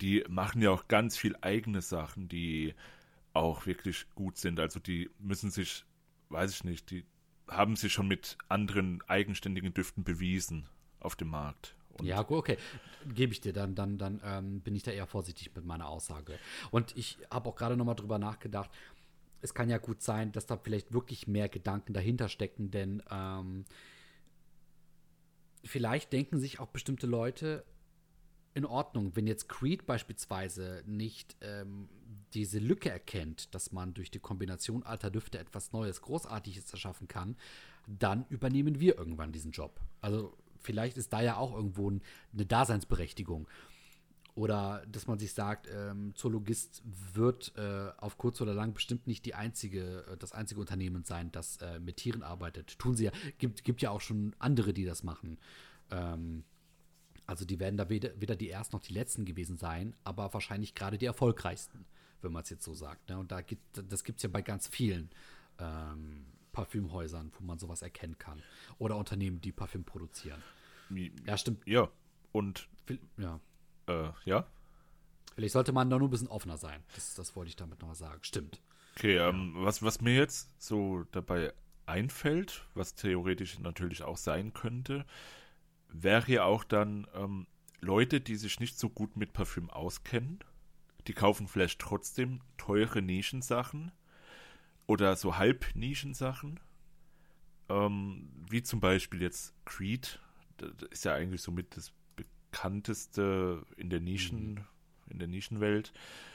[0.00, 2.74] die machen ja auch ganz viel eigene Sachen, die
[3.32, 4.58] auch wirklich gut sind.
[4.58, 5.84] Also die müssen sich,
[6.30, 7.04] weiß ich nicht, die
[7.48, 10.68] haben sich schon mit anderen eigenständigen Düften bewiesen
[11.00, 11.76] auf dem Markt.
[11.98, 12.56] Und Ja, gut, okay.
[13.14, 16.38] Gebe ich dir, dann, dann, dann ähm, bin ich da eher vorsichtig mit meiner Aussage.
[16.70, 18.70] Und ich habe auch gerade nochmal drüber nachgedacht.
[19.42, 23.64] Es kann ja gut sein, dass da vielleicht wirklich mehr Gedanken dahinter stecken, denn ähm,
[25.64, 27.64] vielleicht denken sich auch bestimmte Leute
[28.54, 31.88] in Ordnung, wenn jetzt Creed beispielsweise nicht ähm,
[32.34, 37.36] diese Lücke erkennt, dass man durch die Kombination alter Düfte etwas Neues, Großartiges erschaffen kann,
[37.86, 39.80] dann übernehmen wir irgendwann diesen Job.
[40.00, 43.48] Also vielleicht ist da ja auch irgendwo ein, eine Daseinsberechtigung.
[44.34, 46.82] Oder dass man sich sagt, ähm, Zoologist
[47.12, 51.32] wird äh, auf kurz oder lang bestimmt nicht die einzige, äh, das einzige Unternehmen sein,
[51.32, 52.78] das äh, mit Tieren arbeitet.
[52.78, 53.12] Tun sie ja.
[53.38, 55.38] Gibt, gibt ja auch schon andere, die das machen.
[55.90, 56.44] Ähm,
[57.30, 60.74] also die werden da weder, weder die ersten noch die letzten gewesen sein, aber wahrscheinlich
[60.74, 61.86] gerade die erfolgreichsten,
[62.22, 63.08] wenn man es jetzt so sagt.
[63.08, 63.16] Ne?
[63.18, 65.10] Und da gibt, das gibt es ja bei ganz vielen
[65.60, 68.42] ähm, Parfümhäusern, wo man sowas erkennen kann.
[68.78, 70.42] Oder Unternehmen, die Parfüm produzieren.
[71.24, 71.64] Ja, stimmt.
[71.68, 71.88] Ja,
[72.32, 72.68] und
[73.16, 73.38] Ja.
[73.86, 74.44] äh, ja,
[75.36, 76.82] Vielleicht sollte man da nur ein bisschen offener sein.
[76.96, 78.18] Das, das wollte ich damit noch sagen.
[78.22, 78.60] Stimmt.
[78.96, 81.54] okay, ähm, was, was mir jetzt so dabei
[81.86, 85.06] einfällt, was theoretisch natürlich auch sein könnte,
[85.92, 87.46] wäre ja auch dann ähm,
[87.80, 90.40] Leute, die sich nicht so gut mit Parfüm auskennen,
[91.06, 93.92] die kaufen vielleicht trotzdem teure Nischensachen
[94.86, 96.60] oder so Halb-Nischensachen.
[97.68, 100.20] Ähm, wie zum Beispiel jetzt Creed.
[100.56, 104.64] Das ist ja eigentlich somit das bekannteste in der Nischen, mhm.
[105.08, 105.92] in der Nischenwelt.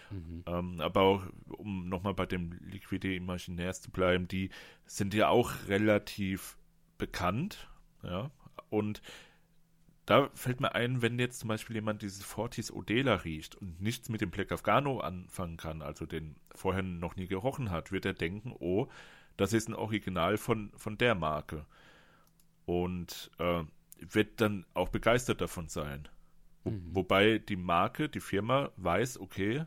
[0.09, 0.43] Mhm.
[0.45, 4.49] Ähm, aber auch, um nochmal bei dem Liquide Imaginärs zu bleiben, die
[4.85, 6.57] sind ja auch relativ
[6.97, 7.69] bekannt.
[8.03, 8.31] Ja.
[8.69, 9.01] Und
[10.05, 14.09] da fällt mir ein, wenn jetzt zum Beispiel jemand dieses Fortis Odela riecht und nichts
[14.09, 18.13] mit dem Black Afghano anfangen kann, also den vorher noch nie gerochen hat, wird er
[18.13, 18.87] denken, oh,
[19.37, 21.65] das ist ein Original von, von der Marke.
[22.65, 23.63] Und äh,
[23.99, 26.07] wird dann auch begeistert davon sein.
[26.63, 26.95] Wo, mhm.
[26.95, 29.65] Wobei die Marke, die Firma weiß, okay,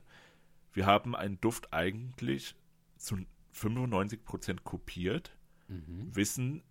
[0.73, 2.55] wir haben einen Duft eigentlich
[2.97, 3.19] zu
[3.55, 5.37] 95% kopiert,
[5.69, 6.15] mhm.
[6.15, 6.63] wissen,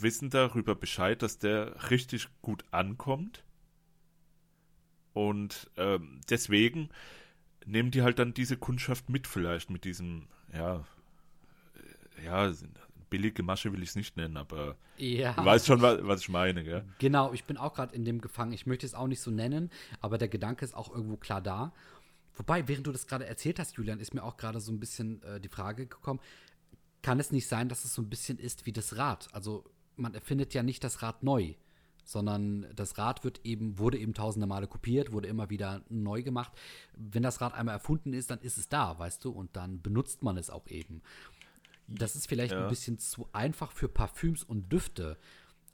[0.00, 3.44] wissen darüber Bescheid, dass der richtig gut ankommt.
[5.12, 6.90] Und ähm, deswegen
[7.64, 10.84] nehmen die halt dann diese Kundschaft mit, vielleicht mit diesem, ja,
[12.18, 12.52] äh, ja,
[13.10, 15.34] billige Masche will ich es nicht nennen, aber ja.
[15.34, 16.84] du weißt schon, was, was ich meine, gell?
[16.98, 18.52] Genau, ich bin auch gerade in dem gefangen.
[18.52, 21.72] Ich möchte es auch nicht so nennen, aber der Gedanke ist auch irgendwo klar da.
[22.34, 25.22] Wobei, während du das gerade erzählt hast, Julian, ist mir auch gerade so ein bisschen
[25.22, 26.18] äh, die Frage gekommen,
[27.02, 29.28] kann es nicht sein, dass es so ein bisschen ist wie das Rad?
[29.32, 29.64] Also
[29.96, 31.54] man erfindet ja nicht das Rad neu,
[32.04, 36.52] sondern das Rad wird eben, wurde eben tausende Male kopiert, wurde immer wieder neu gemacht.
[36.94, 40.22] Wenn das Rad einmal erfunden ist, dann ist es da, weißt du, und dann benutzt
[40.22, 41.02] man es auch eben.
[41.86, 42.62] Das ist vielleicht ja.
[42.62, 45.18] ein bisschen zu einfach für Parfüms und Düfte,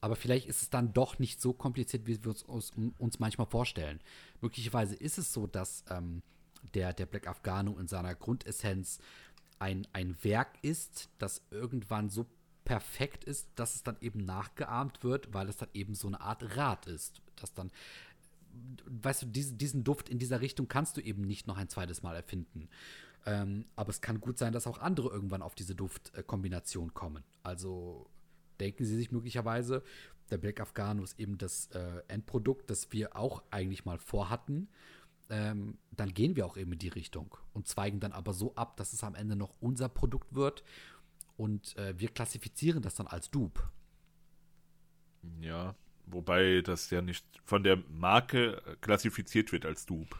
[0.00, 4.00] aber vielleicht ist es dann doch nicht so kompliziert, wie wir uns, uns manchmal vorstellen.
[4.40, 6.22] Möglicherweise ist es so, dass ähm,
[6.74, 8.98] der, der Black Afghano in seiner Grundessenz
[9.58, 12.26] ein, ein Werk ist, das irgendwann so
[12.64, 16.56] perfekt ist, dass es dann eben nachgeahmt wird, weil es dann eben so eine Art
[16.56, 17.20] Rad ist.
[17.36, 17.70] Das dann,
[18.86, 22.02] weißt du, diesen, diesen Duft in dieser Richtung kannst du eben nicht noch ein zweites
[22.02, 22.68] Mal erfinden.
[23.26, 27.24] Ähm, aber es kann gut sein, dass auch andere irgendwann auf diese Duftkombination kommen.
[27.42, 28.08] Also
[28.60, 29.82] denken Sie sich möglicherweise,
[30.30, 34.68] der Black Afghano ist eben das äh, Endprodukt, das wir auch eigentlich mal vorhatten.
[35.28, 38.76] Ähm, dann gehen wir auch eben in die Richtung und zweigen dann aber so ab,
[38.76, 40.64] dass es am Ende noch unser Produkt wird
[41.40, 43.62] und äh, wir klassifizieren das dann als Dupe.
[45.40, 45.74] Ja,
[46.04, 50.18] wobei das ja nicht von der Marke klassifiziert wird als Dupe.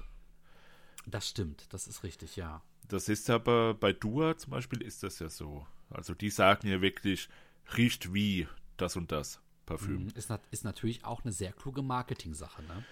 [1.07, 2.63] Das stimmt, das ist richtig, ja.
[2.89, 5.67] Das ist aber bei Dua zum Beispiel ist das ja so.
[5.91, 7.29] Also die sagen ja wirklich,
[7.77, 10.05] riecht wie das und das Parfüm.
[10.05, 12.83] Mhm, ist, ist natürlich auch eine sehr kluge Marketing-Sache, ne?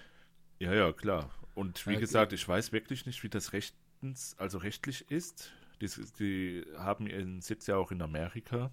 [0.59, 1.31] Ja, ja, klar.
[1.55, 5.51] Und wie äh, gesagt, ich weiß wirklich nicht, wie das rechtens, also rechtlich ist.
[5.81, 5.89] Die,
[6.19, 8.71] die haben ihren Sitz ja auch in Amerika.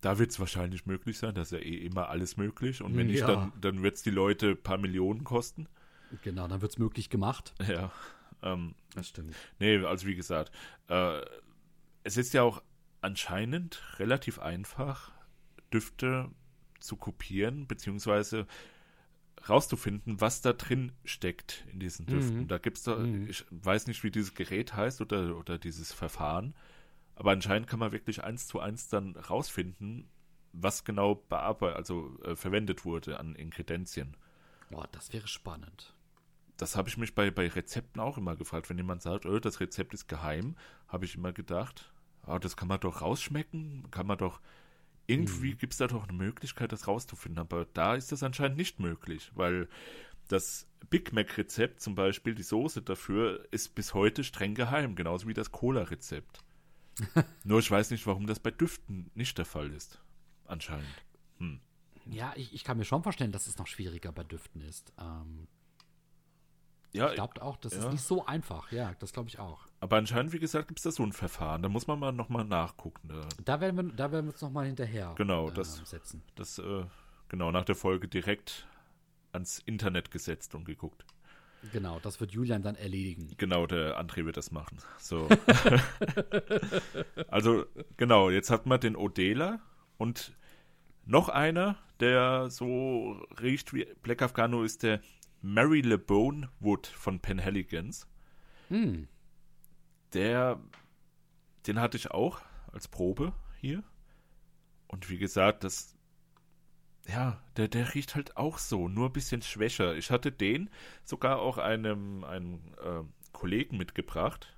[0.00, 2.82] Da wird es wahrscheinlich möglich sein, das ist ja eh immer alles möglich.
[2.82, 3.12] Und wenn ja.
[3.12, 5.68] nicht, dann, dann wird es die Leute ein paar Millionen kosten.
[6.22, 7.54] Genau, dann wird es möglich gemacht.
[7.68, 7.92] Ja.
[8.42, 9.34] Ähm, das stimmt.
[9.58, 10.52] Nee, also wie gesagt,
[10.88, 11.20] äh,
[12.04, 12.62] es ist ja auch
[13.00, 15.12] anscheinend relativ einfach,
[15.72, 16.30] Düfte
[16.80, 18.46] zu kopieren, beziehungsweise
[19.48, 22.40] rauszufinden, was da drin steckt in diesen Düften.
[22.40, 22.48] Mhm.
[22.48, 23.28] Da gibt es da, mhm.
[23.28, 26.54] ich weiß nicht, wie dieses Gerät heißt oder, oder dieses Verfahren,
[27.14, 30.08] aber anscheinend kann man wirklich eins zu eins dann rausfinden,
[30.52, 34.16] was genau bearbeitet, also äh, verwendet wurde an Inkredenzien.
[34.70, 35.94] Boah, das wäre spannend.
[36.56, 38.68] Das habe ich mich bei, bei Rezepten auch immer gefragt.
[38.68, 40.56] Wenn jemand sagt, oh, das Rezept ist geheim,
[40.88, 41.92] habe ich immer gedacht,
[42.26, 44.40] oh, das kann man doch rausschmecken, kann man doch
[45.08, 45.58] irgendwie mhm.
[45.58, 49.32] gibt es da doch eine Möglichkeit, das rauszufinden, aber da ist das anscheinend nicht möglich,
[49.34, 49.68] weil
[50.28, 55.34] das Big Mac-Rezept zum Beispiel, die Soße dafür, ist bis heute streng geheim, genauso wie
[55.34, 56.44] das Cola-Rezept.
[57.44, 60.00] Nur ich weiß nicht, warum das bei Düften nicht der Fall ist.
[60.44, 60.86] Anscheinend.
[61.38, 61.60] Hm.
[62.06, 64.92] Ja, ich, ich, kann mir schon vorstellen, dass es noch schwieriger bei Düften ist.
[64.98, 65.46] Ähm,
[66.92, 67.80] ja, ich glaube auch, das ja.
[67.80, 68.72] ist nicht so einfach.
[68.72, 69.66] Ja, das glaube ich auch.
[69.80, 71.62] Aber anscheinend, wie gesagt, gibt es da so ein Verfahren.
[71.62, 73.08] Da muss man mal nochmal nachgucken.
[73.08, 73.28] Da.
[73.44, 76.22] da, werden wir, da werden wir uns nochmal hinterher genau, äh, das, setzen.
[76.34, 76.84] Das, äh,
[77.28, 78.66] genau, nach der Folge direkt
[79.32, 81.04] ans Internet gesetzt und geguckt.
[81.72, 83.32] Genau, das wird Julian dann erledigen.
[83.36, 84.78] Genau, der André wird das machen.
[84.98, 85.28] So.
[87.28, 89.60] also, genau, jetzt hat man den Odela
[89.96, 90.32] und
[91.04, 95.00] noch einer, der so riecht wie Black Afghano, ist der
[95.40, 98.06] Mary LeBone Wood von Penhaligons.
[98.68, 99.08] Hm.
[100.12, 100.60] Der,
[101.66, 102.40] den hatte ich auch
[102.72, 103.82] als Probe hier.
[104.86, 105.96] Und wie gesagt, das,
[107.06, 109.96] ja, der, der riecht halt auch so, nur ein bisschen schwächer.
[109.96, 110.70] Ich hatte den
[111.04, 114.56] sogar auch einem, einem äh, Kollegen mitgebracht,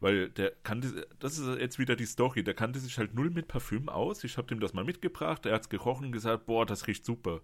[0.00, 3.48] weil der kannte, das ist jetzt wieder die Story, der kannte sich halt null mit
[3.48, 4.24] Parfüm aus.
[4.24, 7.04] Ich habe dem das mal mitgebracht, er hat es gerochen und gesagt, boah, das riecht
[7.04, 7.40] super.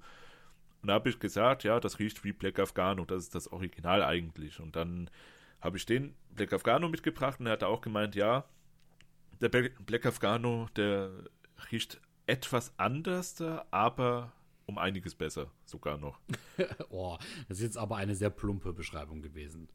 [0.83, 4.03] Und da habe ich gesagt, ja, das riecht wie Black Afghano, das ist das Original
[4.03, 4.61] eigentlich.
[4.61, 5.09] Und dann
[5.61, 8.45] habe ich den Black Afghano mitgebracht und er hat auch gemeint, ja,
[9.40, 11.11] der Black Afghano, der
[11.71, 13.40] riecht etwas anders,
[13.71, 14.33] aber
[14.66, 16.18] um einiges besser sogar noch.
[16.90, 17.16] oh,
[17.49, 19.68] das ist jetzt aber eine sehr plumpe Beschreibung gewesen.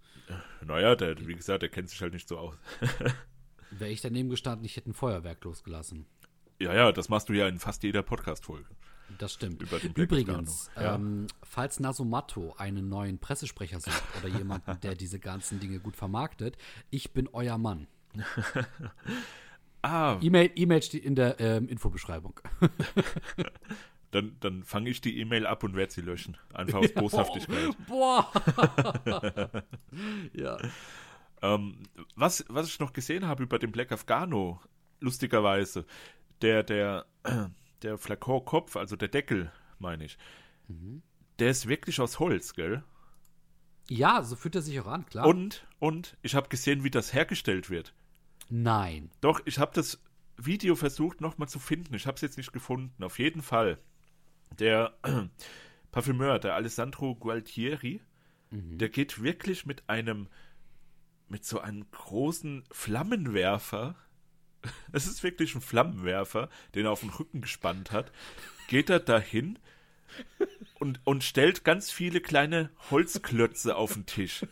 [0.66, 2.56] Naja, der, wie gesagt, der kennt sich halt nicht so aus.
[3.72, 6.06] Wäre ich daneben gestanden, ich hätte ein Feuerwerk losgelassen.
[6.60, 8.70] Ja, ja, das machst du ja in fast jeder Podcast-Folge.
[9.18, 9.64] Das stimmt.
[9.96, 10.96] Übrigens, ja.
[10.96, 16.58] ähm, falls Nasomatto einen neuen Pressesprecher sucht oder jemanden, der diese ganzen Dinge gut vermarktet,
[16.90, 17.88] ich bin euer Mann.
[19.82, 20.20] ah.
[20.22, 22.40] E-Mail e steht in der ähm, Infobeschreibung.
[24.12, 26.38] dann, dann fange ich die E-Mail ab und werde sie löschen.
[26.54, 27.76] Einfach aus Boshaftigkeit.
[27.88, 28.32] Boah.
[30.34, 30.58] ja.
[31.42, 31.84] Ähm,
[32.16, 34.60] was, was ich noch gesehen habe über den Black Afghano,
[35.00, 35.86] lustigerweise,
[36.42, 37.06] der, der,
[37.82, 40.18] der Flakon-Kopf, also der Deckel, meine ich,
[40.68, 41.02] mhm.
[41.40, 42.84] der ist wirklich aus Holz, gell?
[43.90, 45.26] Ja, so fühlt er sich auch an, klar.
[45.26, 47.94] Und, und ich habe gesehen, wie das hergestellt wird.
[48.50, 49.10] Nein.
[49.22, 50.02] Doch, ich habe das
[50.38, 51.94] Video versucht nochmal zu finden.
[51.96, 53.04] Ich habe es jetzt nicht gefunden.
[53.04, 53.80] Auf jeden Fall.
[54.60, 54.98] Der
[55.92, 58.02] Parfümeur, der Alessandro Gualtieri,
[58.52, 58.78] mhm.
[58.78, 60.28] der geht wirklich mit einem,
[61.28, 63.96] mit so einem großen Flammenwerfer
[64.92, 68.12] es ist wirklich ein Flammenwerfer, den er auf den Rücken gespannt hat,
[68.68, 69.60] geht er dahin
[70.80, 74.46] und, und stellt ganz viele kleine Holzklötze auf den Tisch.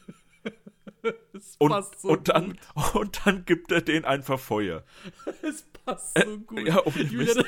[1.59, 2.57] Und, so und, dann,
[2.93, 4.83] und dann gibt er den einfach Feuer.
[5.43, 6.59] Es passt so gut.
[6.59, 7.45] Äh, ja, Julian,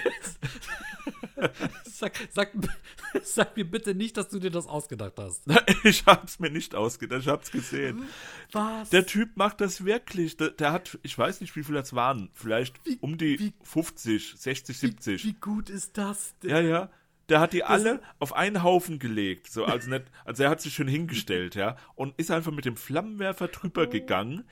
[1.85, 2.51] sag, sag,
[3.23, 5.43] sag, mir bitte nicht, dass du dir das ausgedacht hast.
[5.83, 8.03] Ich hab's mir nicht ausgedacht, ich hab's gesehen.
[8.51, 8.89] Was?
[8.89, 10.37] Der Typ macht das wirklich.
[10.37, 12.29] Der, der hat, ich weiß nicht, wie viele das waren.
[12.33, 15.23] Vielleicht wie, um die wie, 50, 60, 70.
[15.23, 16.49] Wie, wie gut ist das denn?
[16.49, 16.89] Ja, ja.
[17.29, 19.51] Der hat die das alle auf einen Haufen gelegt.
[19.51, 22.77] So, also, nicht, also er hat sich schon hingestellt, ja, und ist einfach mit dem
[22.77, 23.89] Flammenwerfer drüber oh.
[23.89, 24.45] gegangen,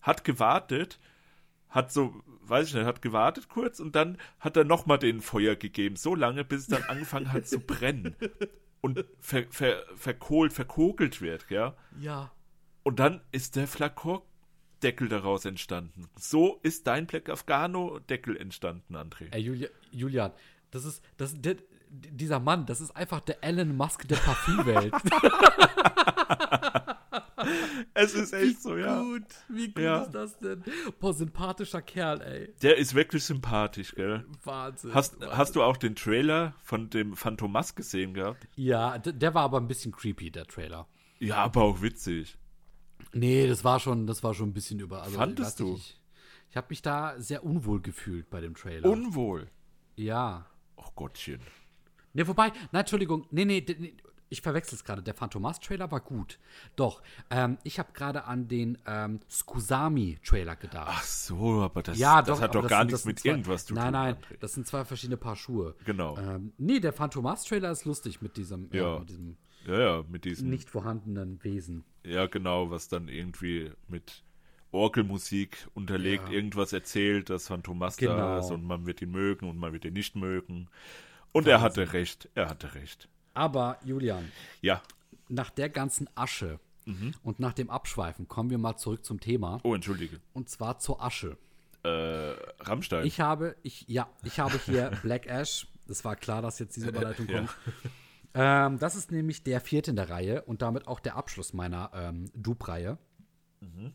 [0.00, 0.98] hat gewartet,
[1.72, 5.56] hat so, weiß ich nicht, hat gewartet kurz und dann hat er nochmal den Feuer
[5.56, 8.14] gegeben, so lange, bis es dann angefangen hat zu brennen
[8.82, 11.74] und ver, ver, verkohlt, verkokelt wird, ja.
[11.98, 12.30] Ja.
[12.82, 16.08] Und dann ist der Flakon-Deckel daraus entstanden.
[16.16, 19.28] So ist dein Black Afghano-Deckel entstanden, André.
[19.30, 20.32] Ey, Julia, Julian,
[20.70, 21.56] das ist, das, der,
[21.88, 24.92] dieser Mann, das ist einfach der Elon Musk der Parfümwelt.
[27.94, 29.00] es ist echt wie so, ja.
[29.00, 30.02] Gut, wie gut ja.
[30.02, 30.62] ist das denn?
[31.00, 32.54] Boah, sympathischer Kerl, ey.
[32.62, 34.24] Der ist wirklich sympathisch, gell?
[34.44, 34.94] Wahnsinn.
[34.94, 35.36] Hast, Wahnsinn.
[35.36, 38.46] hast du auch den Trailer von dem Phantomas gesehen gehabt?
[38.56, 40.86] Ja, der war aber ein bisschen creepy, der Trailer.
[41.18, 42.36] Ja, aber auch witzig.
[43.12, 45.02] Nee, das war schon, das war schon ein bisschen über.
[45.02, 45.76] Also, Fandest du?
[45.76, 46.00] Ich,
[46.50, 48.88] ich habe mich da sehr unwohl gefühlt bei dem Trailer.
[48.90, 49.48] Unwohl?
[49.96, 50.46] Ja.
[50.76, 51.40] Ach Gottchen.
[52.14, 53.94] Ne, wobei, nein, Entschuldigung, nee, nee, nee
[54.32, 55.02] ich verwechsel es gerade.
[55.02, 56.38] Der Phantomas-Trailer war gut.
[56.74, 60.88] Doch, ähm, ich habe gerade an den ähm, Skusami-Trailer gedacht.
[60.88, 63.74] Ach so, aber das, ja, das doch, hat doch gar nichts mit zwei, irgendwas zu
[63.74, 63.92] nein, tun.
[63.92, 65.76] Nein, nein, das sind zwei verschiedene Paar Schuhe.
[65.84, 66.16] Genau.
[66.16, 68.96] Ähm, nee, der Phantomas-Trailer ist lustig mit diesem, ja.
[68.96, 71.84] Äh, mit diesem ja, ja, mit diesem nicht vorhandenen Wesen.
[72.04, 74.24] Ja, genau, was dann irgendwie mit
[74.72, 76.34] Orgelmusik unterlegt, ja.
[76.34, 78.16] irgendwas erzählt, dass Phantomas genau.
[78.16, 80.68] da ist und man wird ihn mögen und man wird ihn nicht mögen.
[81.32, 81.52] Und Wahnsinn.
[81.52, 83.08] er hatte recht, er hatte recht.
[83.34, 84.30] Aber Julian.
[84.60, 84.82] Ja.
[85.28, 87.14] Nach der ganzen Asche mhm.
[87.22, 89.60] und nach dem Abschweifen kommen wir mal zurück zum Thema.
[89.62, 90.20] Oh, entschuldige.
[90.32, 91.36] Und zwar zur Asche.
[91.84, 91.88] Äh,
[92.60, 93.06] Rammstein.
[93.06, 95.66] Ich habe, ich, ja, ich habe hier Black Ash.
[95.86, 97.50] Das war klar, dass jetzt diese Überleitung kommt.
[98.34, 98.66] Ja.
[98.66, 101.90] Ähm, das ist nämlich der vierte in der Reihe und damit auch der Abschluss meiner
[101.94, 102.98] ähm, Dupe-Reihe.
[103.60, 103.92] Mhm.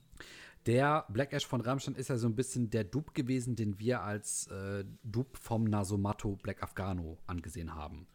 [0.67, 4.01] Der Black Ash von Rammstein ist ja so ein bisschen der Dupe gewesen, den wir
[4.01, 8.05] als äh, Dupe vom Nasomatto Black Afghano angesehen haben.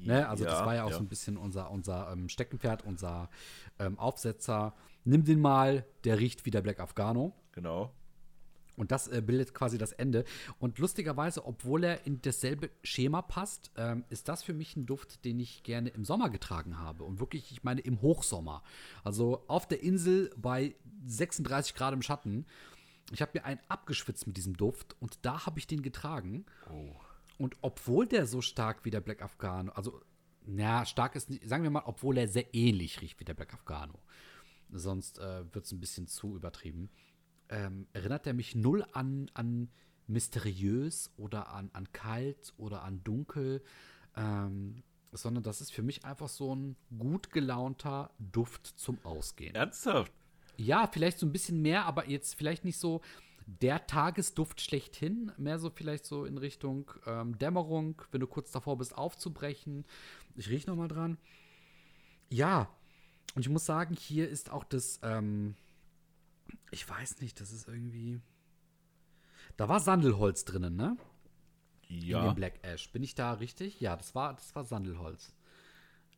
[0.00, 0.28] Ne?
[0.28, 0.96] Also ja, das war ja auch ja.
[0.96, 3.30] so ein bisschen unser, unser ähm, Steckenpferd, unser
[3.78, 4.74] ähm, Aufsetzer.
[5.04, 7.34] Nimm den mal, der riecht wie der Black Afghano.
[7.52, 7.92] Genau.
[8.76, 10.24] Und das äh, bildet quasi das Ende.
[10.58, 15.24] Und lustigerweise, obwohl er in dasselbe Schema passt, ähm, ist das für mich ein Duft,
[15.24, 17.04] den ich gerne im Sommer getragen habe.
[17.04, 18.62] Und wirklich, ich meine im Hochsommer.
[19.02, 20.74] Also auf der Insel bei
[21.06, 22.46] 36 Grad im Schatten.
[23.12, 26.44] Ich habe mir einen abgeschwitzt mit diesem Duft und da habe ich den getragen.
[26.70, 26.92] Oh.
[27.38, 30.00] Und obwohl der so stark wie der Black Afghano, also,
[30.44, 33.52] na, stark ist nicht, sagen wir mal, obwohl er sehr ähnlich riecht wie der Black
[33.52, 33.98] Afghano.
[34.70, 36.90] Sonst äh, wird es ein bisschen zu übertrieben.
[37.48, 39.68] Ähm, erinnert er mich null an, an
[40.06, 43.62] mysteriös oder an, an kalt oder an dunkel,
[44.16, 44.82] ähm,
[45.12, 49.54] sondern das ist für mich einfach so ein gut gelaunter Duft zum Ausgehen.
[49.54, 50.12] Ernsthaft?
[50.56, 53.00] Ja, vielleicht so ein bisschen mehr, aber jetzt vielleicht nicht so
[53.46, 58.76] der Tagesduft schlechthin, mehr so vielleicht so in Richtung ähm, Dämmerung, wenn du kurz davor
[58.76, 59.84] bist aufzubrechen.
[60.34, 61.16] Ich rieche noch mal dran.
[62.28, 62.68] Ja,
[63.36, 65.54] und ich muss sagen, hier ist auch das, ähm,
[66.72, 68.20] ich weiß nicht, das ist irgendwie,
[69.56, 70.96] da war Sandelholz drinnen, ne?
[71.88, 72.20] Ja.
[72.20, 72.90] In dem Black Ash.
[72.90, 73.80] Bin ich da richtig?
[73.80, 75.35] Ja, das war, das war Sandelholz.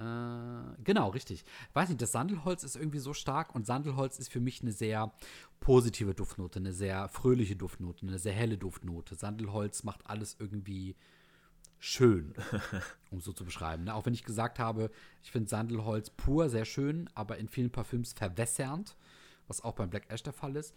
[0.00, 1.44] Äh, genau, richtig.
[1.72, 5.12] Weiß nicht, das Sandelholz ist irgendwie so stark und Sandelholz ist für mich eine sehr
[5.60, 9.16] positive Duftnote, eine sehr fröhliche Duftnote, eine sehr helle Duftnote.
[9.16, 10.94] Sandelholz macht alles irgendwie
[11.80, 12.34] schön,
[13.10, 13.84] um so zu beschreiben.
[13.84, 13.94] Ne?
[13.94, 14.90] Auch wenn ich gesagt habe,
[15.22, 18.96] ich finde Sandelholz pur sehr schön, aber in vielen Parfüms verwässernd,
[19.48, 20.74] was auch beim Black Ash der Fall ist.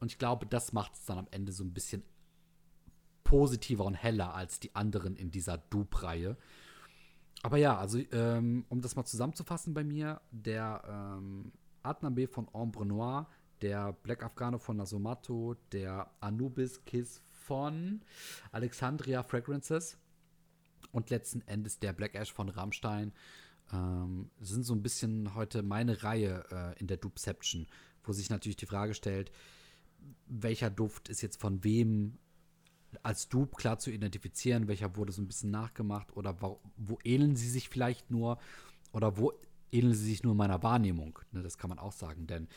[0.00, 2.02] Und ich glaube, das macht es dann am Ende so ein bisschen
[3.24, 6.36] positiver und heller als die anderen in dieser Dupe-Reihe.
[7.42, 10.82] Aber ja, also ähm, um das mal zusammenzufassen bei mir, der
[11.18, 12.26] ähm, Adnan B.
[12.26, 13.28] von Ombre Noir,
[13.62, 18.02] der Black Afghano von Nasomato, der Anubis Kiss von
[18.52, 19.96] Alexandria Fragrances
[20.92, 23.12] und letzten Endes der Black Ash von Rammstein
[23.72, 27.66] ähm, sind so ein bisschen heute meine Reihe äh, in der Dupeception,
[28.04, 29.30] wo sich natürlich die Frage stellt,
[30.26, 32.18] welcher Duft ist jetzt von wem
[33.02, 37.36] als Dupe klar zu identifizieren, welcher wurde so ein bisschen nachgemacht oder wo, wo ähneln
[37.36, 38.38] sie sich vielleicht nur
[38.92, 39.32] oder wo
[39.72, 41.18] ähneln sie sich nur meiner Wahrnehmung.
[41.32, 42.48] Ne, das kann man auch sagen, denn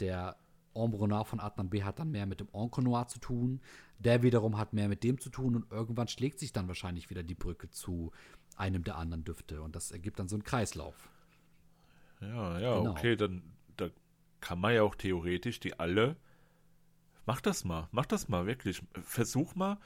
[0.00, 0.36] der
[0.72, 3.60] Ombre Noir von Adnan B hat dann mehr mit dem Encre Noir zu tun,
[3.98, 7.22] der wiederum hat mehr mit dem zu tun und irgendwann schlägt sich dann wahrscheinlich wieder
[7.22, 8.12] die Brücke zu
[8.56, 11.10] einem der anderen Düfte und das ergibt dann so einen Kreislauf.
[12.20, 12.90] Ja, ja, Genau.
[12.90, 13.42] okay, dann
[13.76, 13.88] da
[14.40, 16.16] kann man ja auch theoretisch die alle.
[17.26, 18.82] Mach das mal, mach das mal wirklich.
[19.02, 19.78] Versuch mal,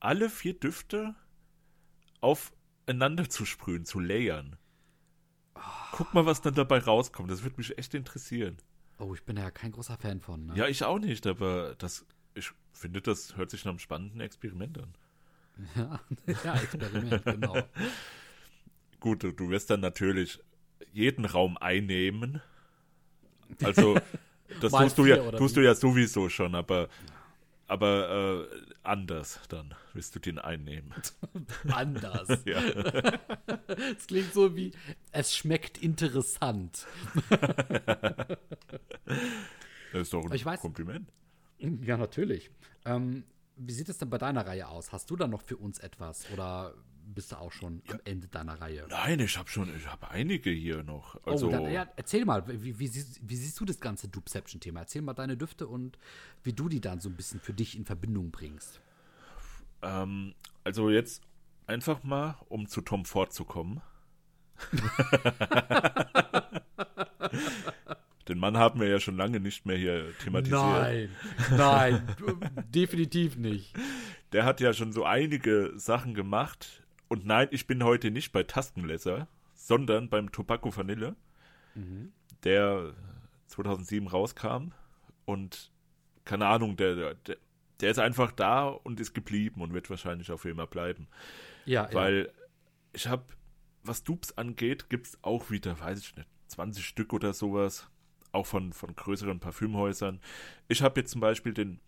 [0.00, 1.14] alle vier Düfte
[2.20, 4.56] aufeinander zu sprühen, zu layern.
[5.92, 7.30] Guck mal, was dann dabei rauskommt.
[7.30, 8.56] Das würde mich echt interessieren.
[8.98, 10.46] Oh, ich bin ja kein großer Fan von.
[10.46, 10.56] Ne?
[10.56, 14.78] Ja, ich auch nicht, aber das, ich finde, das hört sich nach einem spannenden Experiment
[14.78, 14.94] an.
[15.76, 16.00] Ja,
[16.44, 17.56] ja Experiment, genau.
[19.00, 20.40] Gut, du, du wirst dann natürlich
[20.92, 22.40] jeden Raum einnehmen.
[23.62, 24.00] Also,
[24.60, 25.60] das Mal tust du ja, tust wie?
[25.60, 26.88] du ja sowieso schon, aber,
[27.66, 30.92] aber äh, anders dann wirst du den einnehmen.
[31.68, 32.28] Anders.
[32.44, 32.60] Ja.
[33.96, 34.72] Es klingt so wie,
[35.12, 36.86] es schmeckt interessant.
[39.92, 41.08] Das ist doch ein Ich weiß- Kompliment.
[41.58, 42.50] Ja, natürlich.
[42.84, 43.24] Ähm,
[43.56, 44.92] wie sieht es denn bei deiner Reihe aus?
[44.92, 46.74] Hast du da noch für uns etwas oder
[47.14, 48.86] bist du auch schon am Ende deiner Reihe?
[48.88, 51.18] Nein, ich habe schon, ich habe einige hier noch.
[51.26, 54.80] Also, oh, dann, ja, erzähl mal, wie, wie, siehst, wie siehst du das ganze Dupeception-Thema?
[54.80, 55.98] Erzähl mal deine Düfte und
[56.42, 58.80] wie du die dann so ein bisschen für dich in Verbindung bringst.
[59.82, 60.34] ähm,
[60.64, 61.22] also jetzt
[61.66, 63.80] einfach mal, um zu Tom Ford zu kommen.
[68.28, 70.60] Den Mann haben wir ja schon lange nicht mehr hier thematisiert.
[70.60, 71.10] Nein,
[71.56, 72.02] nein,
[72.68, 73.74] definitiv nicht.
[74.32, 76.79] Der hat ja schon so einige Sachen gemacht.
[77.10, 81.16] Und nein, ich bin heute nicht bei Tastenleser, sondern beim Tobacco Vanille,
[82.44, 82.94] der
[83.48, 84.68] 2007 rauskam.
[85.24, 85.72] Und
[86.24, 87.36] keine Ahnung, der, der,
[87.80, 91.08] der ist einfach da und ist geblieben und wird wahrscheinlich auch für immer bleiben.
[91.66, 91.94] Ja, ja.
[91.94, 92.32] Weil
[92.92, 93.24] ich habe,
[93.82, 97.90] was Dupes angeht, gibt es auch wieder, weiß ich nicht, 20 Stück oder sowas.
[98.30, 100.20] Auch von, von größeren Parfümhäusern.
[100.68, 101.80] Ich habe jetzt zum Beispiel den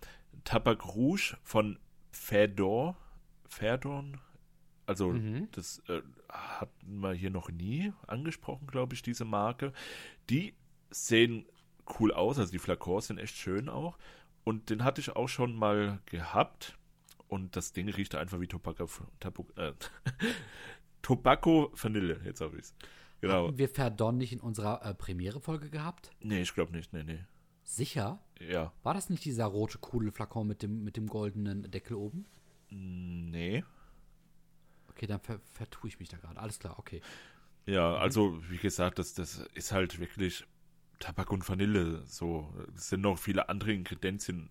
[0.42, 1.78] Tabak Rouge von
[2.10, 2.96] Fedor.
[3.46, 4.18] Ferdorn.
[4.86, 5.48] Also, Mhm.
[5.52, 9.72] das äh, hatten wir hier noch nie angesprochen, glaube ich, diese Marke.
[10.28, 10.54] Die
[10.90, 11.46] sehen
[11.98, 13.96] cool aus, also die Flakons sind echt schön auch.
[14.44, 16.76] Und den hatte ich auch schon mal gehabt.
[17.28, 18.86] Und das Ding riecht einfach wie Tobacco,
[19.20, 19.72] Tabu, äh,
[21.02, 22.20] Tobacco Vanille.
[22.24, 22.74] Jetzt habe ich es.
[23.20, 23.46] Genau.
[23.48, 26.10] Haben wir Verdon nicht in unserer äh, Premiere-Folge gehabt?
[26.20, 26.92] Nee, ich glaube nicht.
[26.92, 27.20] Nee, nee.
[27.62, 28.18] Sicher?
[28.40, 28.72] Ja.
[28.82, 32.26] War das nicht dieser rote, coole Flakon mit dem, mit dem goldenen Deckel oben?
[32.68, 33.64] Nee.
[34.94, 36.38] Okay, dann ver vertue ich mich da gerade.
[36.40, 37.00] Alles klar, okay.
[37.66, 40.44] Ja, also, wie gesagt, das, das ist halt wirklich
[40.98, 42.02] Tabak und Vanille.
[42.06, 42.52] So.
[42.76, 44.50] Es sind noch viele andere Ingredienzien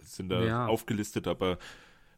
[0.00, 0.66] sind da Ja.
[0.66, 1.58] aufgelistet, aber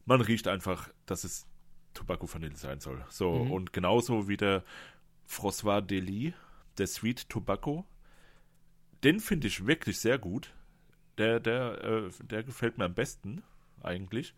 [0.05, 1.47] man riecht einfach, dass es
[1.95, 3.05] Tobacco Vanille sein soll.
[3.09, 3.51] So, Mhm.
[3.51, 4.63] und genauso wie der
[5.29, 6.35] François Delis,
[6.77, 7.87] der Sweet Tobacco.
[9.05, 10.53] Den finde ich wirklich sehr gut.
[11.19, 13.43] Der, der, äh, der gefällt mir am besten,
[13.83, 14.35] eigentlich.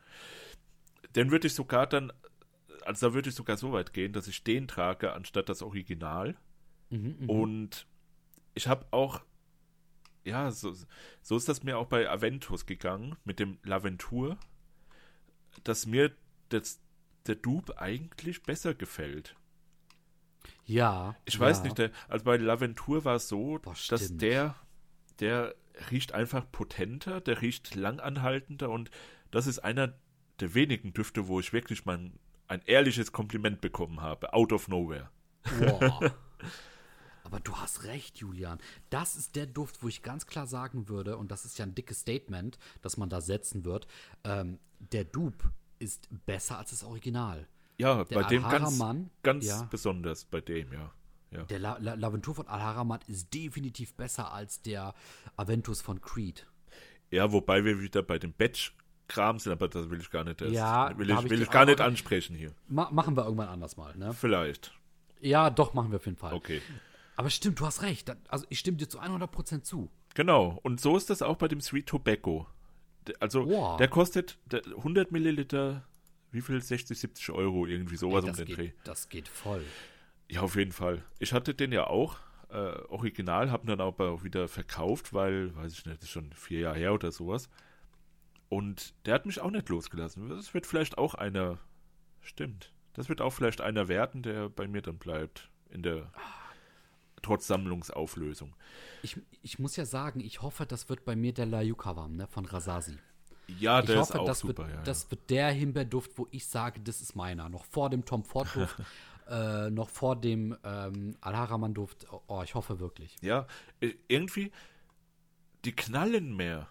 [1.14, 2.12] Den würde ich sogar dann,
[2.86, 6.36] also da würde ich sogar so weit gehen, dass ich den trage, anstatt das Original.
[6.90, 7.30] Mhm, mhm.
[7.30, 7.86] Und
[8.54, 9.20] ich habe auch,
[10.24, 10.74] ja, so,
[11.22, 14.38] so ist das mir auch bei Aventus gegangen, mit dem Laventur,
[15.64, 16.12] dass mir
[16.48, 16.80] das,
[17.26, 19.36] der Dupe eigentlich besser gefällt.
[20.64, 21.16] ja.
[21.24, 21.64] Ich weiß ja.
[21.64, 24.56] nicht, der, also bei Laventur war es so, Boah, dass der,
[25.20, 25.54] der
[25.90, 28.90] riecht einfach potenter, der riecht langanhaltender und
[29.30, 29.94] das ist einer
[30.40, 32.18] der wenigen Düfte, wo ich wirklich mein,
[32.50, 34.32] ein ehrliches Kompliment bekommen habe.
[34.34, 35.08] Out of nowhere.
[37.22, 38.58] Aber du hast recht, Julian.
[38.90, 41.76] Das ist der Duft, wo ich ganz klar sagen würde, und das ist ja ein
[41.76, 43.86] dickes Statement, das man da setzen wird,
[44.24, 47.46] ähm, der Dupe ist besser als das Original.
[47.78, 49.68] Ja, Der bei dem ganz, Al-Haraman, ganz ja.
[49.70, 50.92] besonders, bei dem, ja.
[51.30, 51.44] ja.
[51.44, 54.92] Der La La Laventur von Al-Haramat ist definitiv besser als der
[55.36, 56.46] Aventus von Creed.
[57.10, 58.32] Ja, wobei wir wieder bei dem
[59.10, 61.64] Batch-Kram sind, aber das will ich gar nicht, erst, Ja, will ich, will ich gar
[61.66, 62.52] nicht ansprechen hier.
[62.68, 64.12] Ma machen wir irgendwann anders mal, ne?
[64.14, 64.72] Vielleicht.
[65.20, 66.32] Ja, doch, machen wir auf jeden Fall.
[66.32, 66.62] Okay.
[67.16, 68.10] Aber stimmt, du hast recht.
[68.28, 69.90] Also ich stimme dir zu 100% zu.
[70.14, 70.58] Genau.
[70.62, 72.46] Und so ist das auch bei dem Sweet Tobacco.
[73.18, 73.76] Also, Wow.
[73.78, 75.84] der kostet der 100 Milliliter,
[76.32, 76.60] wie viel?
[76.60, 78.66] 60, 70 Euro, irgendwie sowas Ey, um den Dreh.
[78.68, 79.64] geht, das geht voll.
[80.30, 81.02] Ja, auf jeden Fall.
[81.18, 82.16] Ich hatte den ja auch,
[82.50, 82.54] äh,
[82.88, 86.60] original, habe dann aber auch wieder verkauft, weil, weiß ich nicht, das ist schon vier
[86.60, 87.48] Jahre her oder sowas.
[88.50, 90.28] Und der hat mich auch nicht losgelassen.
[90.28, 91.58] Das wird vielleicht auch einer,
[92.20, 96.12] stimmt, das wird auch vielleicht einer werden, der bei mir dann bleibt, in der,
[97.22, 98.54] trotz Sammlungsauflösung.
[99.02, 102.26] Ich, ich muss ja sagen, ich hoffe, das wird bei mir der La Yukavam, ne,
[102.26, 102.98] von Rasasi.
[103.60, 104.82] Ja, Ich der hoffe, ist auch das, super, wird, ja.
[104.82, 107.48] das wird der Himbeerduft, wo ich sage, das ist meiner.
[107.48, 108.76] Noch vor dem Tom Ford Duft,
[109.28, 112.06] äh, noch vor dem ähm, Al-Haraman Duft.
[112.26, 113.16] Oh, ich hoffe wirklich.
[113.22, 113.46] Ja,
[113.80, 114.50] äh, irgendwie,
[115.64, 116.68] die knallen mehr,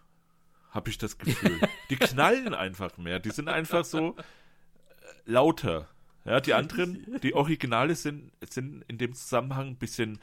[0.72, 1.60] habe ich das Gefühl.
[1.90, 3.20] die knallen einfach mehr.
[3.20, 4.22] Die sind einfach so äh,
[5.26, 5.88] lauter.
[6.26, 10.20] Ja, die anderen, die Originale sind, sind in dem Zusammenhang ein bisschen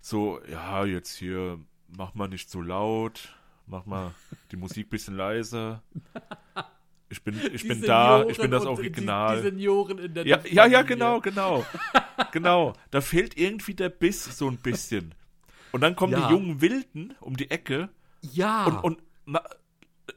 [0.00, 1.58] so, ja, jetzt hier,
[1.96, 3.34] mach mal nicht so laut,
[3.66, 4.12] mach mal
[4.50, 5.82] die Musik ein bisschen leiser.
[7.08, 9.40] Ich bin, ich bin da, ich bin das Original.
[9.40, 11.64] Senioren in der Ja, ja, ja, genau, genau.
[12.32, 12.72] genau.
[12.90, 15.14] Da fehlt irgendwie der Biss so ein bisschen.
[15.72, 16.26] Und dann kommen Ja.
[16.26, 17.88] die jungen Wilden um die Ecke
[18.22, 18.66] Ja.
[18.66, 19.38] und, und,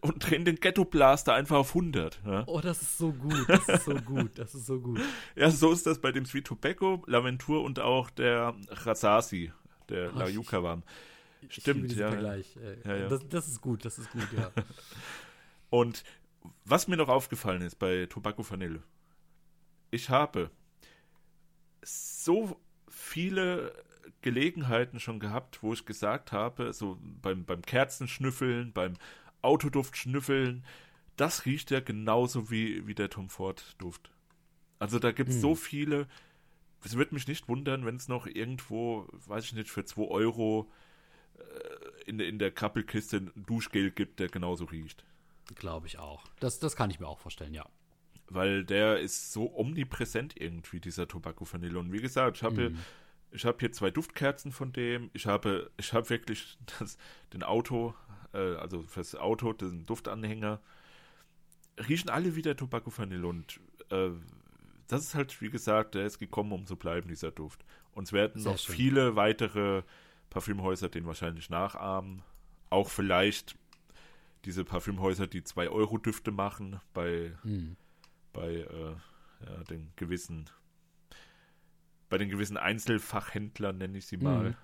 [0.01, 2.21] und drehen den Ghetto-Blaster einfach auf 100.
[2.25, 2.43] Ja?
[2.47, 3.45] oh, das ist so gut.
[3.47, 4.37] Das ist so gut.
[4.37, 4.99] Das ist so gut.
[5.35, 9.51] ja, so ist das bei dem Sweet Tobacco, Laventur und auch der Rasasi,
[9.89, 10.83] der La ich- Yucavam.
[11.41, 12.09] Ich liebe Stimmt, ja.
[12.09, 12.57] Vergleich.
[12.85, 13.07] Ja, ja.
[13.07, 13.85] Das, das ist gut.
[13.85, 14.51] Das ist gut, ja.
[15.69, 16.03] Und
[16.65, 18.81] was mir noch aufgefallen ist bei Tobacco Vanille,
[19.91, 20.51] ich habe
[21.81, 22.59] so
[22.89, 23.73] viele
[24.21, 28.95] Gelegenheiten schon gehabt, wo ich gesagt habe, so beim, beim Kerzenschnüffeln, beim
[29.41, 30.63] Autoduft schnüffeln,
[31.17, 34.09] das riecht ja genauso wie, wie der Tom Ford Duft.
[34.79, 36.07] Also da gibt es so viele,
[36.85, 40.71] es wird mich nicht wundern, wenn es noch irgendwo, weiß ich nicht, für 2 Euro
[41.37, 45.03] äh, in, der- in der Krabbelkiste ein Duschgel gibt, der genauso riecht.
[45.55, 46.23] Glaube ich auch.
[46.39, 47.65] Das, das kann ich mir auch vorstellen, ja.
[48.29, 51.79] weil der ist so omnipräsent irgendwie, dieser Tobacco Vanille.
[51.79, 52.71] Und wie gesagt, ich habe hier,
[53.31, 55.09] ich habe hier zwei Duftkerzen von dem.
[55.13, 56.97] Ich habe, ich habe wirklich das,
[57.33, 57.93] den Auto,
[58.33, 60.59] äh, also fürs Auto, den Duftanhänger.
[61.87, 63.59] Riechen alle wieder Tobacco Vanille und
[63.89, 64.09] äh,
[64.87, 67.63] das ist halt, wie gesagt, der ist gekommen, um zu bleiben, dieser Duft.
[67.93, 68.75] Und es werden Sehr noch schön.
[68.75, 69.83] viele weitere
[70.29, 72.23] Parfümhäuser den wahrscheinlich nachahmen.
[72.69, 73.55] Auch vielleicht
[74.45, 77.75] diese Parfümhäuser, die 2-Euro-Düfte machen, bei Hm.
[78.33, 78.95] bei äh,
[79.45, 80.49] ja, den gewissen
[82.09, 84.55] bei den gewissen Einzelfachhändlern nenne ich sie mal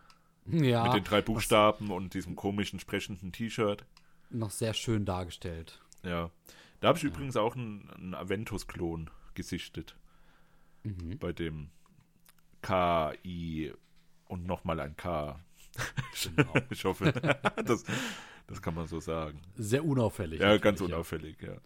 [0.47, 0.83] Ja.
[0.85, 3.85] mit den drei Buchstaben und diesem komischen sprechenden T-Shirt
[4.29, 5.81] Noch sehr schön dargestellt.
[6.03, 6.31] ja
[6.81, 9.95] da habe ich übrigens auch einen, einen Aventus-Klon gesichtet
[10.83, 11.17] Mhm.
[11.17, 11.69] bei dem
[12.61, 13.73] KI
[14.27, 15.39] und nochmal ein K
[16.35, 16.53] Genau.
[16.69, 17.11] ich hoffe
[17.65, 17.83] das,
[18.47, 20.39] das kann man so sagen Sehr unauffällig.
[20.41, 21.57] ja ganz unauffällig ja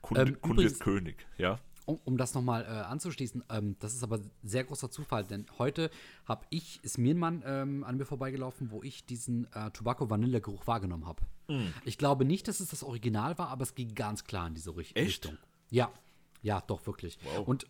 [0.00, 1.58] Kunde, Ähm, Kunde übrigens- ist König ja
[1.88, 5.90] Um, um das nochmal äh, anzuschließen, ähm, das ist aber sehr großer Zufall, denn heute
[6.26, 10.66] habe ich, ist mir ein Mann ähm, an mir vorbeigelaufen, wo ich diesen äh, Tobacco-Vanille-Geruch
[10.66, 11.22] wahrgenommen habe.
[11.48, 11.72] Hm.
[11.86, 14.76] Ich glaube nicht, dass es das Original war, aber es ging ganz klar in diese
[14.76, 15.24] Richt Echt?
[15.24, 15.38] Richtung.
[15.70, 15.90] Ja,
[16.42, 17.18] ja, doch, wirklich.
[17.24, 17.48] Wow.
[17.48, 17.66] Und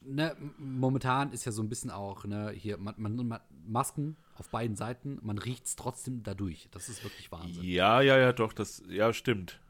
[0.00, 4.48] ne, momentan ist ja so ein bisschen auch, ne, hier, man, man, man Masken auf
[4.48, 6.68] beiden Seiten, man riecht es trotzdem dadurch.
[6.72, 7.62] Das ist wirklich Wahnsinn.
[7.62, 9.60] ja ja ja doch das ja stimmt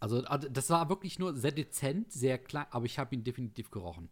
[0.00, 3.70] Also, also das war wirklich nur sehr dezent, sehr klein, aber ich habe ihn definitiv
[3.70, 4.08] gerochen.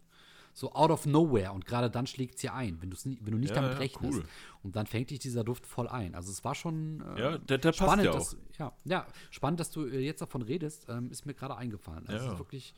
[0.52, 3.50] So out of nowhere und gerade dann schlägt es hier ein, wenn, wenn du nicht
[3.50, 4.18] Ja, damit ja, rechnest.
[4.18, 4.24] cool.
[4.64, 6.14] Und dann fängt dich dieser Duft voll ein.
[6.14, 9.60] Also es war schon äh, Ja, der- der passt spannend, ja dass, ja, ja, spannend,
[9.60, 12.06] dass du äh, jetzt davon redest, ähm, ist mir gerade eingefallen.
[12.08, 12.26] Also Ja.
[12.26, 12.74] es ist wirklich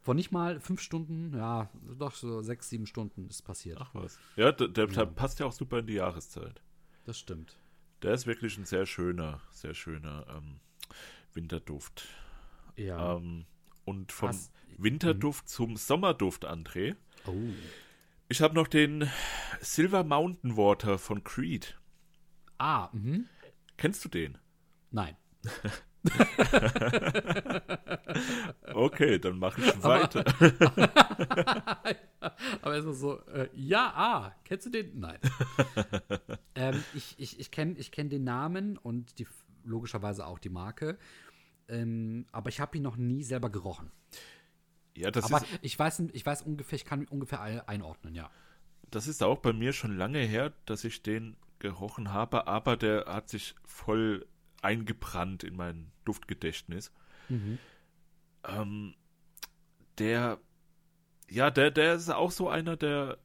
[0.00, 3.78] vor nicht mal fünf Stunden, ja, doch so sechs, sieben Stunden ist passiert.
[3.80, 4.16] Ach was.
[4.36, 6.60] Ja, der, der, der passt ja auch super in die Jahreszeit.
[7.04, 7.56] Das stimmt.
[8.02, 10.60] Der ist wirklich ein sehr schöner, sehr schöner ähm,
[11.32, 12.04] Winterduft.
[12.76, 13.16] Ja.
[13.16, 13.46] Ähm,
[13.84, 16.96] und vom Hast- Winterduft zum Sommerduft, André.
[17.26, 17.32] oh.
[18.28, 19.08] Ich habe noch den
[19.60, 21.78] Silver Mountain Water von Creed.
[22.58, 23.26] Ah, mhm.
[23.76, 24.38] Kennst du den?
[24.90, 25.16] Nein.
[28.74, 30.24] okay, dann mache ich weiter.
[32.62, 34.98] Aber es ist so, äh, ja, ah, kennst du den?
[34.98, 35.18] Nein.
[36.54, 39.26] ähm, ich ich, ich kenne ich kenn den Namen und die,
[39.64, 40.98] logischerweise auch die Marke.
[41.68, 43.90] Ähm, aber ich habe ihn noch nie selber gerochen.
[44.96, 48.30] Ja, das aber ist, ich weiß, ich weiß ungefähr, ich kann ihn ungefähr einordnen, ja.
[48.90, 53.06] das ist auch bei mir schon lange her, dass ich den gerochen habe, aber der
[53.06, 54.26] hat sich voll
[54.62, 56.92] eingebrannt in mein Duftgedächtnis.
[57.28, 57.58] Mhm.
[58.44, 58.94] Ähm,
[59.98, 60.38] der,
[61.28, 63.18] ja, der, der ist auch so einer, der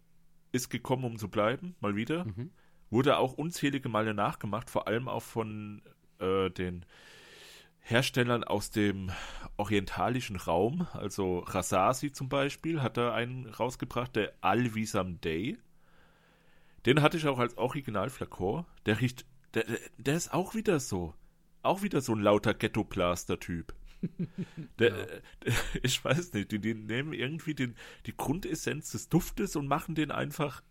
[0.52, 2.26] ist gekommen, um zu bleiben, mal wieder.
[2.26, 2.52] Mhm.
[2.90, 5.82] Wurde auch unzählige Male nachgemacht, vor allem auch von
[6.20, 6.86] äh, den
[7.82, 9.12] Herstellern aus dem
[9.58, 15.58] orientalischen Raum, also Rasasi zum Beispiel, hat da einen rausgebracht, der Alvisam Day.
[16.86, 18.66] Den hatte ich auch als Originalflakor.
[18.86, 19.66] Der riecht, der,
[19.98, 21.14] der ist auch wieder so,
[21.62, 23.74] auch wieder so ein lauter Ghetto-Plaster-Typ.
[24.80, 25.06] Der, Ja.
[25.44, 25.54] der,
[25.84, 27.76] ich weiß nicht, die, die nehmen irgendwie den,
[28.06, 30.64] die Grundessenz des Duftes und machen den einfach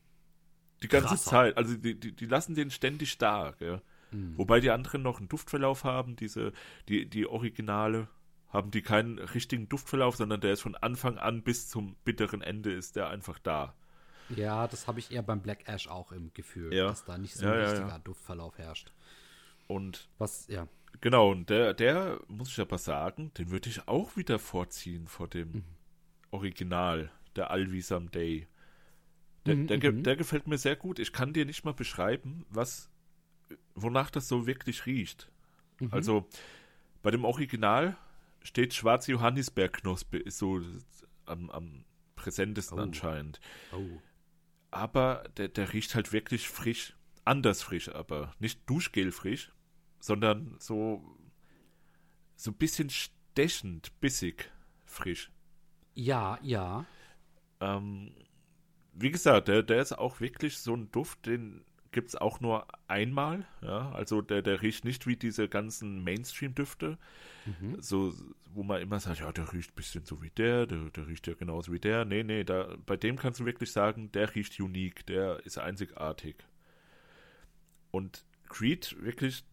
[0.82, 1.30] die ganze Krasser.
[1.30, 1.56] Zeit.
[1.58, 3.54] Also die, die, die lassen den ständig da.
[3.58, 3.82] Gell?
[4.10, 4.36] Mhm.
[4.38, 6.52] Wobei die anderen noch einen Duftverlauf haben, diese,
[6.88, 8.08] die, die Originale
[8.48, 12.72] haben die keinen richtigen Duftverlauf, sondern der ist von Anfang an bis zum bitteren Ende
[12.72, 13.74] ist der einfach da.
[14.30, 16.86] Ja, das habe ich eher beim Black Ash auch im Gefühl, Ja.
[16.88, 17.98] dass da nicht so Ja, ein richtiger ja.
[17.98, 18.92] Duftverlauf herrscht.
[19.66, 20.66] Und Was, ja.
[21.02, 25.28] genau, und der, der, muss ich aber sagen, den würde ich auch wieder vorziehen vor
[25.28, 25.64] dem Mhm.
[26.30, 28.46] Original, der Alvisam Day.
[29.46, 30.02] Der, Mhm, der, mhm.
[30.02, 30.98] der gefällt mir sehr gut.
[30.98, 32.90] Ich kann dir nicht mal beschreiben, was,
[33.74, 35.30] wonach das so wirklich riecht.
[35.80, 35.88] Mhm.
[35.92, 36.28] Also
[37.02, 37.96] bei dem Original
[38.42, 40.60] steht schwarze Johannisbeerknospe, ist so
[41.26, 41.84] am, am
[42.16, 42.82] präsentesten Oh.
[42.82, 43.40] anscheinend.
[43.72, 44.00] Oh.
[44.70, 46.94] Aber der, der riecht halt wirklich frisch.
[47.24, 48.34] Anders frisch aber.
[48.38, 49.52] Nicht duschgelfrisch,
[50.00, 51.02] sondern so,
[52.36, 54.50] so ein bisschen stechend, bissig
[54.86, 55.30] frisch.
[55.94, 56.86] Ja, ja.
[57.60, 58.14] Ähm,
[58.92, 62.66] wie gesagt, der, der ist auch wirklich so ein Duft, den gibt es auch nur
[62.86, 63.46] einmal.
[63.62, 63.90] Ja?
[63.92, 66.98] Also der, der riecht nicht wie diese ganzen Mainstream-Düfte,
[67.46, 67.80] Mhm.
[67.80, 68.12] so,
[68.52, 71.26] wo man immer sagt, ja, der riecht ein bisschen so wie der, der, der riecht
[71.26, 72.04] ja genauso wie der.
[72.04, 76.36] Nee, nee, da, bei dem kannst du wirklich sagen, der riecht unique, der ist einzigartig.
[77.90, 79.44] Und Creed, wirklich,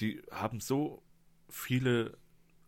[0.00, 1.02] die haben so
[1.48, 2.16] viele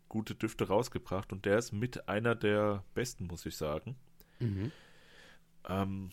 [0.08, 3.96] gute Düfte rausgebracht und der ist mit einer der besten, muss ich sagen.
[4.38, 4.70] Mhm.
[5.68, 6.10] Ähm,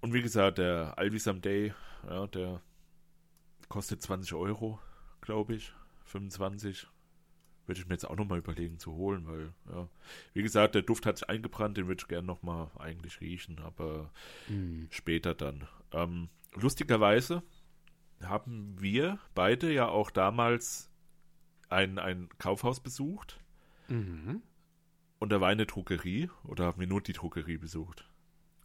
[0.00, 1.74] und wie gesagt, der Alvisam Day,
[2.08, 2.60] ja, der
[3.68, 4.78] kostet 20 Euro,
[5.20, 5.72] glaube ich.
[6.04, 6.88] 25.
[7.66, 9.88] Würde ich mir jetzt auch nochmal überlegen zu holen, weil, ja,
[10.32, 14.10] wie gesagt, der Duft hat sich eingebrannt, den würde ich gerne nochmal eigentlich riechen, aber
[14.48, 14.88] Mhm.
[14.90, 15.68] später dann.
[15.92, 17.42] Ähm, lustigerweise
[18.24, 20.90] haben wir beide ja auch damals
[21.68, 23.40] ein, ein Kaufhaus besucht
[23.88, 24.42] Mhm.
[25.20, 28.08] und da war eine Druckerie oder haben wir nur die Druckerie besucht?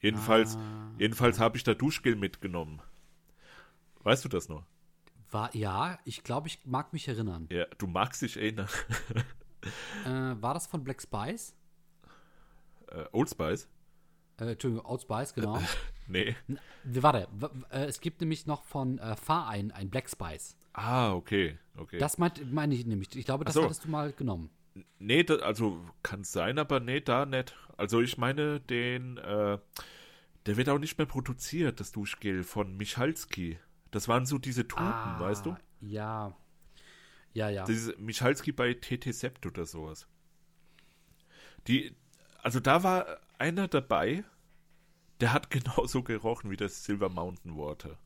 [0.06, 2.82] Jedenfalls, Ah, jedenfalls habe ich da Duschgel mitgenommen.
[4.04, 4.64] Weißt du das noch?
[5.32, 7.48] War, ja, ich glaube, ich mag mich erinnern.
[7.52, 8.70] Ja, du magst dich erinnern.
[10.06, 10.10] Äh,
[10.44, 11.56] war das von Black Spice?
[12.88, 13.68] Äh, Old Spice?
[14.40, 15.60] Äh, Entschuldigung, Old Spice, genau.
[16.08, 16.36] Nee.
[16.48, 17.28] N- Warte,
[17.72, 20.56] äh, es gibt nämlich noch von äh, Verein ein Black Spice.
[20.74, 21.98] Ah, okay, okay.
[21.98, 23.16] Das meine ich nämlich.
[23.16, 23.64] Ich glaube, das so.
[23.64, 24.52] hattest du mal genommen.
[25.00, 27.56] Nee, da, also kann es sein, aber nee, da nicht.
[27.78, 29.58] Also ich meine den, äh,
[30.46, 33.60] der wird auch nicht mehr produziert, das Duschgel von Michalski.
[33.92, 35.56] Das waren so diese Tuben, Ah, weißt du?
[35.82, 36.36] Ja.
[37.34, 37.66] Ja, ja.
[37.66, 40.08] Diese Michalski bei TT Sept oder sowas.
[41.68, 41.96] Die,
[42.42, 44.24] also da war einer dabei,
[45.22, 47.98] der hat genauso gerochen wie das Silver Mountain Water.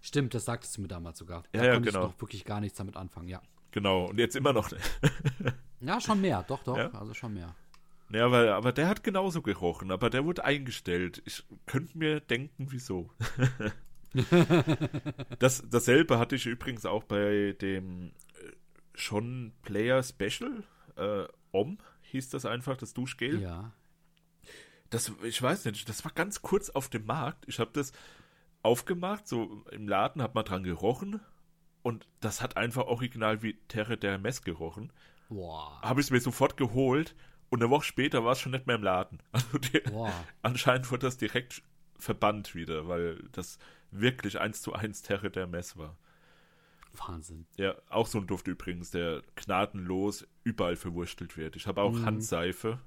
[0.00, 1.44] Stimmt, das sagtest du mir damals sogar.
[1.52, 2.06] Da Ja, ja, konnte genau.
[2.06, 3.42] ich noch wirklich gar nichts damit anfangen, ja.
[3.78, 4.70] Genau, und jetzt immer noch.
[5.80, 6.76] Ja, schon mehr, doch, doch.
[6.76, 6.90] Ja?
[6.90, 7.54] Also schon mehr.
[8.10, 11.22] Ja, aber, aber der hat genauso gerochen, aber der wurde eingestellt.
[11.24, 13.08] Ich könnte mir denken, wieso.
[15.38, 18.10] das, dasselbe hatte ich übrigens auch bei dem äh,
[18.94, 20.64] schon Player Special.
[20.96, 23.40] Äh, Om hieß das einfach, das Duschgel.
[23.40, 23.70] Ja.
[24.90, 27.44] Das, ich weiß nicht, das war ganz kurz auf dem Markt.
[27.46, 27.92] Ich habe das
[28.62, 31.20] aufgemacht, so im Laden, habe mal dran gerochen
[31.88, 34.92] und das hat einfach original wie Terre der Mess gerochen.
[35.30, 35.80] Boah.
[35.82, 37.14] Habe ich es mir sofort geholt
[37.48, 39.22] und eine Woche später war es schon nicht mehr im Laden.
[39.32, 39.82] Also die,
[40.42, 41.62] anscheinend wurde das direkt
[41.98, 43.58] verbannt wieder, weil das
[43.90, 45.96] wirklich eins zu eins Terre der Mess war.
[46.92, 47.46] Wahnsinn.
[47.56, 51.56] Ja, auch so ein Duft übrigens, der gnadenlos überall verwurstelt wird.
[51.56, 52.04] Ich habe auch Mhm.
[52.04, 52.80] Handseife.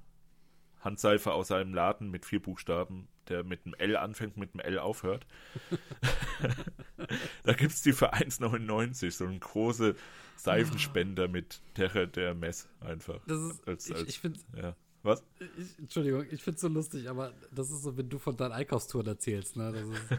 [0.79, 4.79] Handseife aus einem Laden mit vier Buchstaben, der mit einem L anfängt, mit einem L
[4.79, 5.25] aufhört.
[7.43, 9.95] da gibt es die für 1,99, so ein große
[10.35, 13.19] Seifenspender mit Terre der Mess einfach.
[13.27, 14.75] Das ist, als, ich, als, ich finde ja.
[15.03, 15.23] Was?
[15.57, 18.51] Ich, Entschuldigung, ich finde es so lustig, aber das ist so, wenn du von deinen
[18.51, 19.55] Einkaufstouren erzählst.
[19.55, 19.71] Ne?
[19.71, 20.11] Das ist,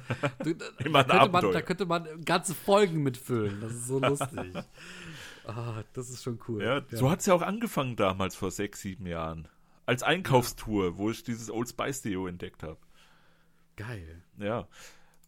[0.44, 3.61] du, da, könnte man, da könnte man ganze Folgen mitfüllen.
[3.61, 4.55] Das ist so lustig.
[5.44, 6.62] ah, das ist schon cool.
[6.64, 6.84] Ja, ja.
[6.90, 9.46] so hat es ja auch angefangen damals vor sechs, sieben Jahren.
[9.86, 12.78] Als Einkaufstour, wo ich dieses Old Spice Deo entdeckt habe.
[13.77, 14.23] Geil.
[14.39, 14.68] Ja.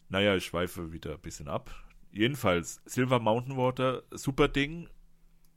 [0.09, 1.75] Naja, ich schweife wieder ein bisschen ab.
[2.13, 4.89] Jedenfalls, Silver Mountain Water, super Ding.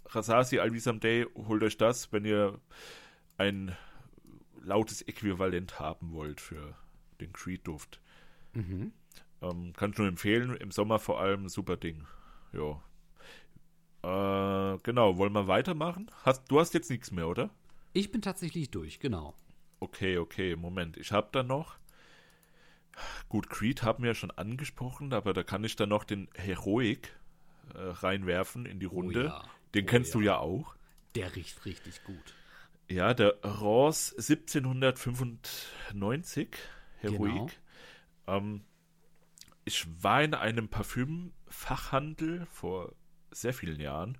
[0.06, 2.60] Rasasi Alvisam Day, holt euch das, wenn ihr
[3.38, 3.76] ein
[4.62, 6.76] lautes Äquivalent haben wollt für
[7.20, 8.00] den Creed-Duft.
[8.54, 8.92] Mhm.
[9.42, 12.06] Ähm, kann ich nur empfehlen, im Sommer vor allem super Ding.
[12.54, 12.82] Ja.
[14.04, 16.10] Äh, genau, wollen wir weitermachen?
[16.24, 17.50] Hast, du hast jetzt nichts mehr, oder?
[17.94, 19.36] Ich bin tatsächlich durch, genau.
[19.80, 20.98] Okay, okay, Moment.
[20.98, 21.78] Ich habe da noch.
[23.30, 27.16] Gut, Creed haben wir ja schon angesprochen, aber da kann ich dann noch den Heroic
[27.74, 29.26] äh, reinwerfen in die Runde.
[29.26, 29.44] Oh ja.
[29.76, 30.20] Den oh kennst ja.
[30.20, 30.76] du ja auch.
[31.16, 32.34] Der riecht richtig gut.
[32.90, 36.58] Ja, der Ross 1795,
[37.00, 37.34] Heroik.
[37.34, 37.50] Genau.
[38.28, 38.64] Ähm,
[39.66, 42.94] ich war in einem Parfümfachhandel vor
[43.32, 44.18] sehr vielen Jahren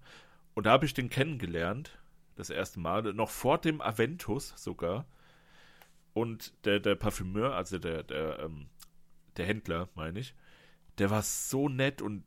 [0.54, 1.98] und da habe ich den kennengelernt,
[2.36, 5.06] das erste Mal, noch vor dem Aventus sogar.
[6.18, 8.66] Und der, der Parfümeur, also der, der, ähm,
[9.38, 10.34] der Händler, meine ich,
[10.98, 12.24] der war so nett und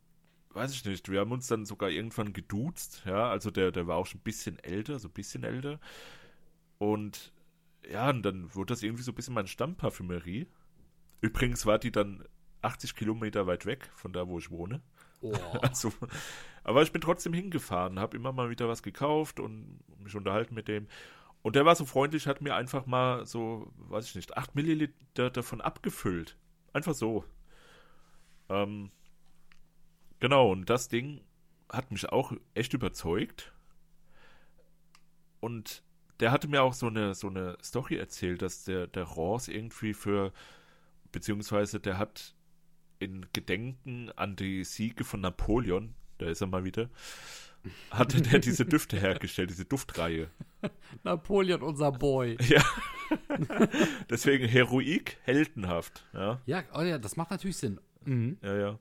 [0.51, 3.97] weiß ich nicht, wir haben uns dann sogar irgendwann geduzt, ja, also der, der war
[3.97, 5.81] auch schon ein bisschen älter, so ein bisschen älter.
[6.79, 7.33] Und
[7.91, 10.47] ja, und dann wurde das irgendwie so ein bisschen meine Stammparfümerie.
[11.21, 12.25] Übrigens war die dann
[12.63, 14.83] 80 Kilometer weit weg von da, wo ich wohne.
[15.21, 15.33] Oh.
[15.63, 15.93] Also,
[16.63, 20.69] aber ich bin trotzdem hingefahren, habe immer mal wieder was gekauft und mich unterhalten mit
[20.69, 20.87] dem.
[21.43, 25.31] Und der war so freundlich, hat mir einfach mal so, weiß ich nicht, 8 Milliliter
[25.31, 26.37] davon abgefüllt.
[26.73, 27.25] Einfach so.
[28.49, 28.91] Ähm,
[30.19, 31.23] genau, und das Ding
[31.71, 33.53] hat mich auch echt überzeugt.
[35.41, 35.83] Und
[36.21, 39.95] der hatte mir auch so eine, so eine Story erzählt, dass der, der Ross irgendwie
[39.95, 40.33] für,
[41.13, 42.35] beziehungsweise der hat
[42.99, 46.91] in Gedenken an die Siege von Napoleon, da ist er mal wieder,
[47.91, 50.31] hatte der diese Düfte hergestellt, diese Duftreihe.
[51.05, 52.37] Napoleon, unser Boy.
[52.49, 52.63] Ja.
[54.11, 56.07] Deswegen Heroik, heldenhaft.
[56.13, 57.81] Ja, ja, oh ja das macht natürlich Sinn.
[58.05, 58.39] Mhm.
[58.43, 58.79] Ja, ja.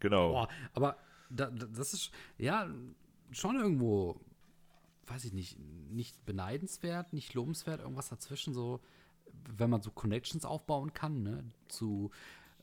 [0.00, 0.32] Genau.
[0.32, 0.96] Boah, aber
[1.30, 2.68] da, das ist, ja,
[3.32, 4.20] schon irgendwo
[5.10, 5.58] weiß ich nicht,
[5.90, 8.80] nicht beneidenswert, nicht lobenswert, irgendwas dazwischen, so,
[9.56, 12.10] wenn man so Connections aufbauen kann, ne, zu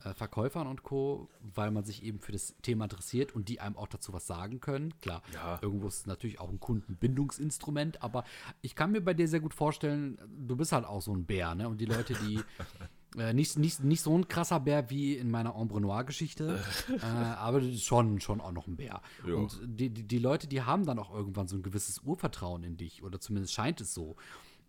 [0.04, 3.76] äh, Verkäufern und Co., weil man sich eben für das Thema interessiert und die einem
[3.76, 4.94] auch dazu was sagen können.
[5.00, 5.58] Klar, ja.
[5.62, 8.24] irgendwo ist es natürlich auch ein Kundenbindungsinstrument, aber
[8.60, 11.54] ich kann mir bei dir sehr gut vorstellen, du bist halt auch so ein Bär,
[11.54, 11.68] ne?
[11.68, 12.40] Und die Leute, die
[13.16, 17.60] Äh, nicht, nicht, nicht so ein krasser Bär wie in meiner Ombre Noir-Geschichte, äh, aber
[17.62, 19.02] schon, schon auch noch ein Bär.
[19.26, 19.40] Jo.
[19.40, 22.76] Und die, die, die, Leute, die haben dann auch irgendwann so ein gewisses Urvertrauen in
[22.76, 24.16] dich, oder zumindest scheint es so.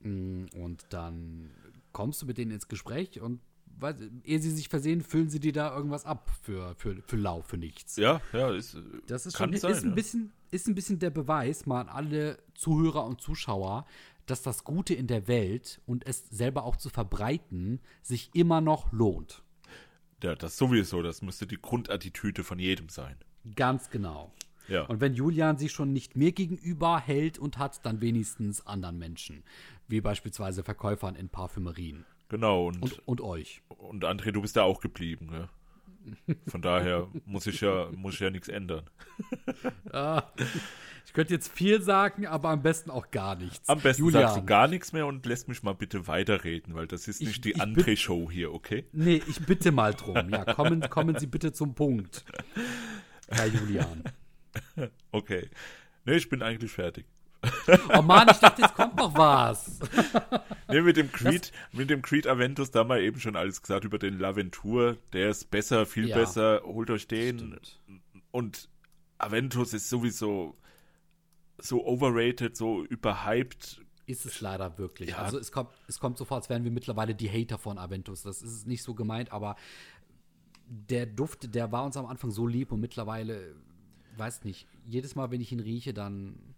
[0.02, 1.52] Mm, und dann
[1.94, 3.40] kommst du mit denen ins Gespräch und
[3.80, 7.41] weil, ehe sie sich versehen, füllen sie dir da irgendwas ab für, für, für lau,
[7.41, 7.95] für nichts.
[7.95, 9.95] Ja, ja, ist, das ist, schon, sein, ist, ein ja.
[9.95, 13.86] bisschen, ist ein bisschen der Beweis mal an alle Zuhörer und Zuschauer,
[14.26, 18.91] dass das Gute in der Welt und es selber auch zu verbreiten sich immer noch
[18.91, 19.43] lohnt.
[20.24, 21.01] Ja, das sowieso.
[21.01, 23.17] Das müsste die Grundattitüde von jedem sein.
[23.55, 24.32] Ganz genau.
[24.69, 24.84] Ja.
[24.84, 29.43] Und wenn Julian sich schon nicht mir gegenüber hält und hat, dann wenigstens anderen Menschen.
[29.89, 32.05] Wie beispielsweise Verkäufern in Parfümerien.
[32.34, 32.66] Genau.
[32.66, 33.62] Und, und, und euch.
[33.68, 35.50] Und André, du bist ja auch geblieben, ne?
[36.48, 38.90] Von daher muss ich ja, muss ich ja nichts ändern.
[39.92, 40.24] Ah,
[41.06, 43.70] ich könnte jetzt viel sagen, aber am besten auch gar nichts.
[43.70, 44.24] Am besten Julian.
[44.24, 47.34] sagst du gar nichts mehr und lässt mich mal bitte weiterreden, weil das ist nicht
[47.34, 48.86] ich, die André-Show hier, okay?
[48.94, 50.32] Nee, ich bitte mal drum.
[50.32, 52.26] Ja, kommen, kommen Sie bitte zum Punkt,
[53.30, 54.04] Herr Julian.
[55.12, 55.50] Okay.
[56.06, 57.06] Nee, ich bin eigentlich fertig.
[57.96, 59.80] Oh Mann, ich dachte, jetzt kommt noch was.
[60.70, 63.62] nee, mit dem Creed, das, mit dem Creed Aventus, da haben wir eben schon alles
[63.62, 64.98] gesagt über den Laventur.
[65.12, 66.62] Der ist besser, viel ja, besser.
[66.64, 67.39] Holt euch den.
[67.39, 67.80] Stimmt.
[68.32, 68.70] Und
[69.18, 70.56] Aventus ist sowieso
[71.58, 73.82] so overrated, so überhyped.
[74.06, 75.12] Ist es leider wirklich.
[75.12, 75.18] Ja.
[75.18, 78.24] Also es kommt, es kommt so vor, als wären wir mittlerweile die Hater von Aventus.
[78.24, 79.56] Das ist nicht so gemeint, aber
[80.68, 83.56] der Duft, der war uns am Anfang so lieb und mittlerweile,
[84.18, 86.53] weiß nicht, jedes Mal, wenn ich ihn rieche, dann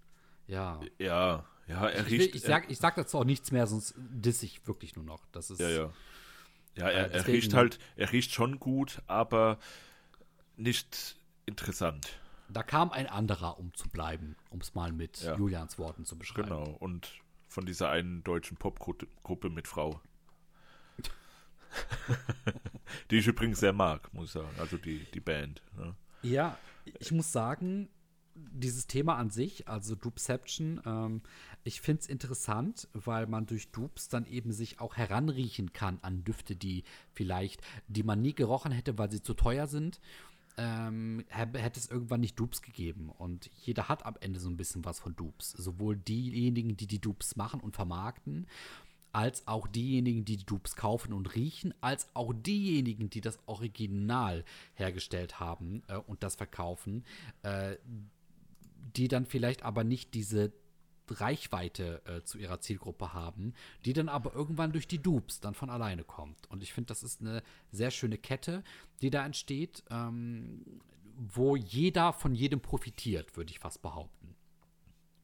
[0.48, 0.80] ja.
[1.00, 2.34] Ja, ja, er ich riecht.
[2.34, 5.26] Will, ich, sag, ich sag dazu auch nichts mehr, sonst diss ich wirklich nur noch.
[5.32, 5.60] Das ist.
[5.60, 5.93] Ja, ja.
[6.78, 9.60] Ja, er, er riecht halt, er riecht schon gut, aber
[10.58, 12.20] nicht interessant.
[12.50, 15.38] Da kam ein anderer, um zu bleiben, um es mal mit ja.
[15.38, 16.50] Julians Worten zu beschreiben.
[16.50, 17.10] Genau, und
[17.48, 20.02] von dieser einen deutschen Popgruppe mit Frau.
[23.12, 24.50] die ich übrigens sehr mag, muss ich sagen.
[24.60, 25.62] Also die, die Band.
[25.78, 25.96] Ne?
[26.22, 26.58] Ja,
[27.00, 27.89] ich muss sagen,
[28.36, 31.22] dieses Thema an sich, also Dupeception, ähm,
[31.64, 36.24] ich finde es interessant, weil man durch Dupes dann eben sich auch heranriechen kann an
[36.24, 36.84] Düfte, die
[37.14, 40.00] vielleicht, die man nie gerochen hätte, weil sie zu teuer sind.
[40.58, 43.10] Ähm, hätte es irgendwann nicht Dupes gegeben.
[43.10, 45.52] Und jeder hat am Ende so ein bisschen was von Dupes.
[45.52, 48.48] Sowohl diejenigen, die die Dupes machen und vermarkten,
[49.16, 54.44] als auch diejenigen, die die Dupes kaufen und riechen, als auch diejenigen, die das Original
[54.74, 57.06] hergestellt haben äh, und das verkaufen,
[57.44, 57.78] äh,
[58.94, 60.54] die dann vielleicht aber nicht diese
[61.10, 63.54] Reichweite äh, zu ihrer Zielgruppe haben,
[63.86, 66.50] die dann aber irgendwann durch die Dupes dann von alleine kommt.
[66.50, 68.64] Und ich finde, das ist eine sehr schöne Kette,
[69.02, 70.82] die da entsteht, ähm,
[71.18, 74.36] wo jeder von jedem profitiert, würde ich fast behaupten.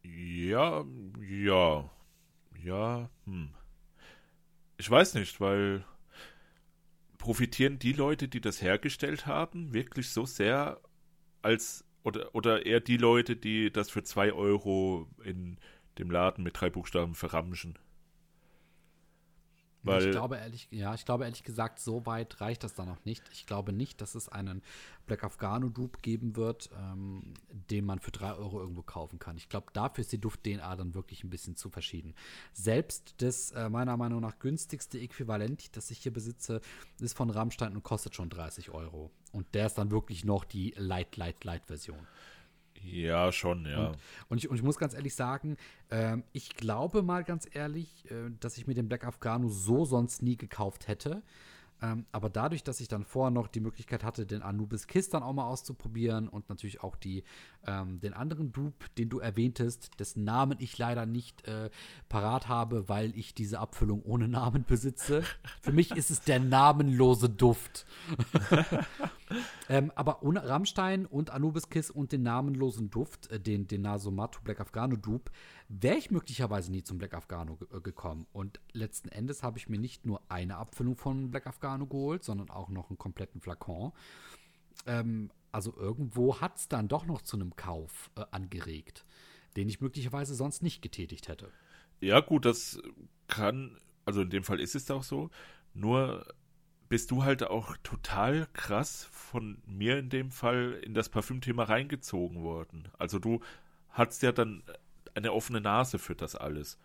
[0.04, 0.86] Ja,
[1.20, 1.90] ja,
[2.64, 3.54] ja, hm.
[4.78, 5.86] Ich weiß nicht, weil
[7.18, 10.82] profitieren die Leute, die das hergestellt haben, wirklich so sehr
[11.44, 15.58] als oder, oder eher die Leute, die das für zwei Euro in
[15.98, 17.78] dem Laden mit drei Buchstaben verramschen?
[19.84, 23.04] Weil ich glaube ehrlich, ja, ich glaube ehrlich gesagt, so weit reicht das da noch
[23.04, 23.24] nicht.
[23.32, 24.62] Ich glaube nicht, dass es einen
[25.08, 27.34] Black Afghano Dupe geben wird, ähm,
[27.70, 29.38] den man für drei Euro irgendwo kaufen kann.
[29.38, 32.14] Ich glaube, dafür ist die Duft-DNA dann wirklich ein bisschen zu verschieden.
[32.54, 36.62] Selbst das äh, meiner Meinung nach günstigste Äquivalent, das ich hier besitze,
[37.00, 39.12] ist von Rammstein und kostet schon 30 Euro.
[39.32, 42.08] Und der ist dann wirklich noch die Light, Light, Light Version.
[42.84, 43.88] Ja, schon, ja.
[43.88, 43.98] Und,
[44.30, 45.58] und, ich, und ich muss ganz ehrlich sagen,
[45.90, 50.22] ähm, ich glaube mal ganz ehrlich, äh, dass ich mir den Black Afghano so sonst
[50.22, 51.22] nie gekauft hätte.
[51.84, 55.24] Ähm, aber dadurch, dass ich dann vorher noch die Möglichkeit hatte, den Anubis Kiss dann
[55.24, 57.24] auch mal auszuprobieren und natürlich auch die,
[57.66, 61.72] ähm, den anderen Dupe, den du erwähntest, dessen Namen ich leider nicht äh,
[62.08, 65.24] parat habe, weil ich diese Abfüllung ohne Namen besitze.
[65.62, 67.88] Für mich ist es der namenlose Duft.
[69.70, 74.42] ähm, aber ohne Rammstein und Anubis Kiss und den namenlosen Duft, äh, den, den Nasomatu
[74.44, 75.32] Black Afghano Dupe,
[75.70, 78.28] wäre ich möglicherweise nie zum Black Afghano ge äh, gekommen.
[78.34, 82.50] Und letzten Endes habe ich mir nicht nur eine Abfüllung von Black Afghano geholt, sondern
[82.50, 83.92] auch noch einen kompletten Flakon.
[84.86, 89.06] Ähm, also irgendwo hat es dann doch noch zu einem Kauf äh, angeregt,
[89.56, 91.52] den ich möglicherweise sonst nicht getätigt hätte.
[92.00, 92.82] Ja, gut, das
[93.28, 95.30] kann, also in dem Fall ist es auch so.
[95.74, 96.26] Nur
[96.92, 102.44] bist du halt auch total krass von mir in dem Fall in das Parfümthema reingezogen
[102.44, 102.90] worden.
[102.98, 103.40] Also du
[103.92, 104.62] hattest ja dann
[105.14, 106.78] eine offene Nase für das alles.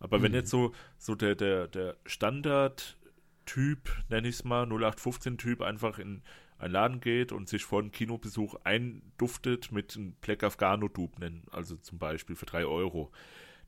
[0.00, 0.24] Aber mhm.
[0.24, 6.20] wenn jetzt so, so der, der, der Standard-Typ, nenne ich es mal, 0815-Typ, einfach in
[6.58, 11.46] einen Laden geht und sich vor einem Kinobesuch einduftet mit einem Black Afghano Dupe nennen,
[11.50, 13.12] also zum Beispiel für 3 Euro,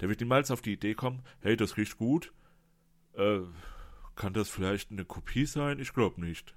[0.01, 2.35] der wird niemals auf die Idee kommen, hey, das riecht gut,
[3.15, 3.41] äh,
[4.17, 5.79] kann das vielleicht eine Kopie sein?
[5.79, 6.55] Ich glaube nicht.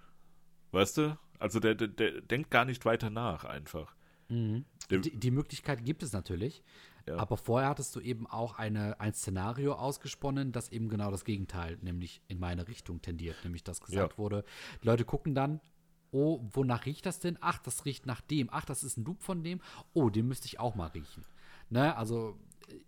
[0.71, 1.17] Weißt du?
[1.37, 3.95] Also der, der, der denkt gar nicht weiter nach einfach.
[4.29, 4.65] Mhm.
[4.89, 6.63] Die, die, Möglichkeit gibt es natürlich.
[7.07, 7.17] Ja.
[7.17, 11.77] Aber vorher hattest du eben auch eine, ein Szenario ausgesponnen, das eben genau das Gegenteil,
[11.81, 13.37] nämlich in meine Richtung tendiert.
[13.43, 14.17] Nämlich, dass gesagt ja.
[14.17, 14.43] wurde,
[14.83, 15.59] die Leute gucken dann,
[16.11, 17.37] oh, wonach riecht das denn?
[17.41, 18.49] Ach, das riecht nach dem.
[18.51, 19.61] Ach, das ist ein Dupe von dem.
[19.93, 21.25] Oh, den müsste ich auch mal riechen.
[21.71, 22.39] Ne, also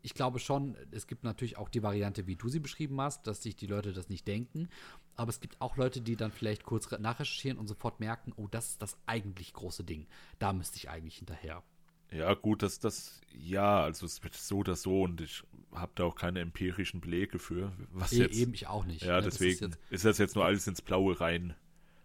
[0.02, 3.44] ich glaube schon, es gibt natürlich auch die Variante, wie du sie beschrieben hast, dass
[3.44, 4.70] sich die Leute das nicht denken.
[5.16, 8.70] Aber es gibt auch Leute, die dann vielleicht kurz nachrecherchieren und sofort merken, oh, das
[8.70, 10.08] ist das eigentlich große Ding.
[10.40, 11.64] Da müsste ich eigentlich hinterher.
[12.12, 16.04] Ja, gut, dass das, ja, also es wird so oder so und ich habe da
[16.04, 17.72] auch keine empirischen Belege für.
[17.92, 19.04] Was e jetzt, eben ich auch nicht.
[19.04, 19.22] Ja, ne?
[19.24, 21.56] deswegen ist, jetzt, ist, das jetzt nur alles ins Blaue rein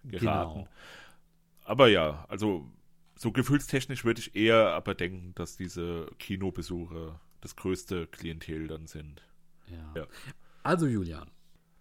[0.05, 0.61] geraten.
[0.61, 0.69] Genau.
[1.65, 2.71] Aber ja, also
[3.17, 9.23] so gefühlstechnisch würde ich eher aber denken, dass diese Kinobesucher das größte Klientel dann sind.
[9.69, 9.93] Ja.
[9.95, 10.07] ja.
[10.63, 11.31] Also Julian,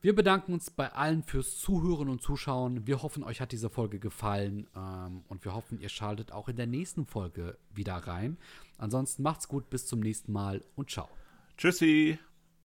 [0.02, 2.86] wir bedanken uns bei allen fürs Zuhören und Zuschauen.
[2.86, 6.58] Wir hoffen, euch hat diese Folge gefallen ähm, und wir hoffen, ihr schaltet auch in
[6.58, 8.38] der nächsten Folge wieder rein.
[8.78, 11.10] Ansonsten macht's gut, bis zum nächsten Mal und ciao.
[11.58, 12.20] Tschüssi.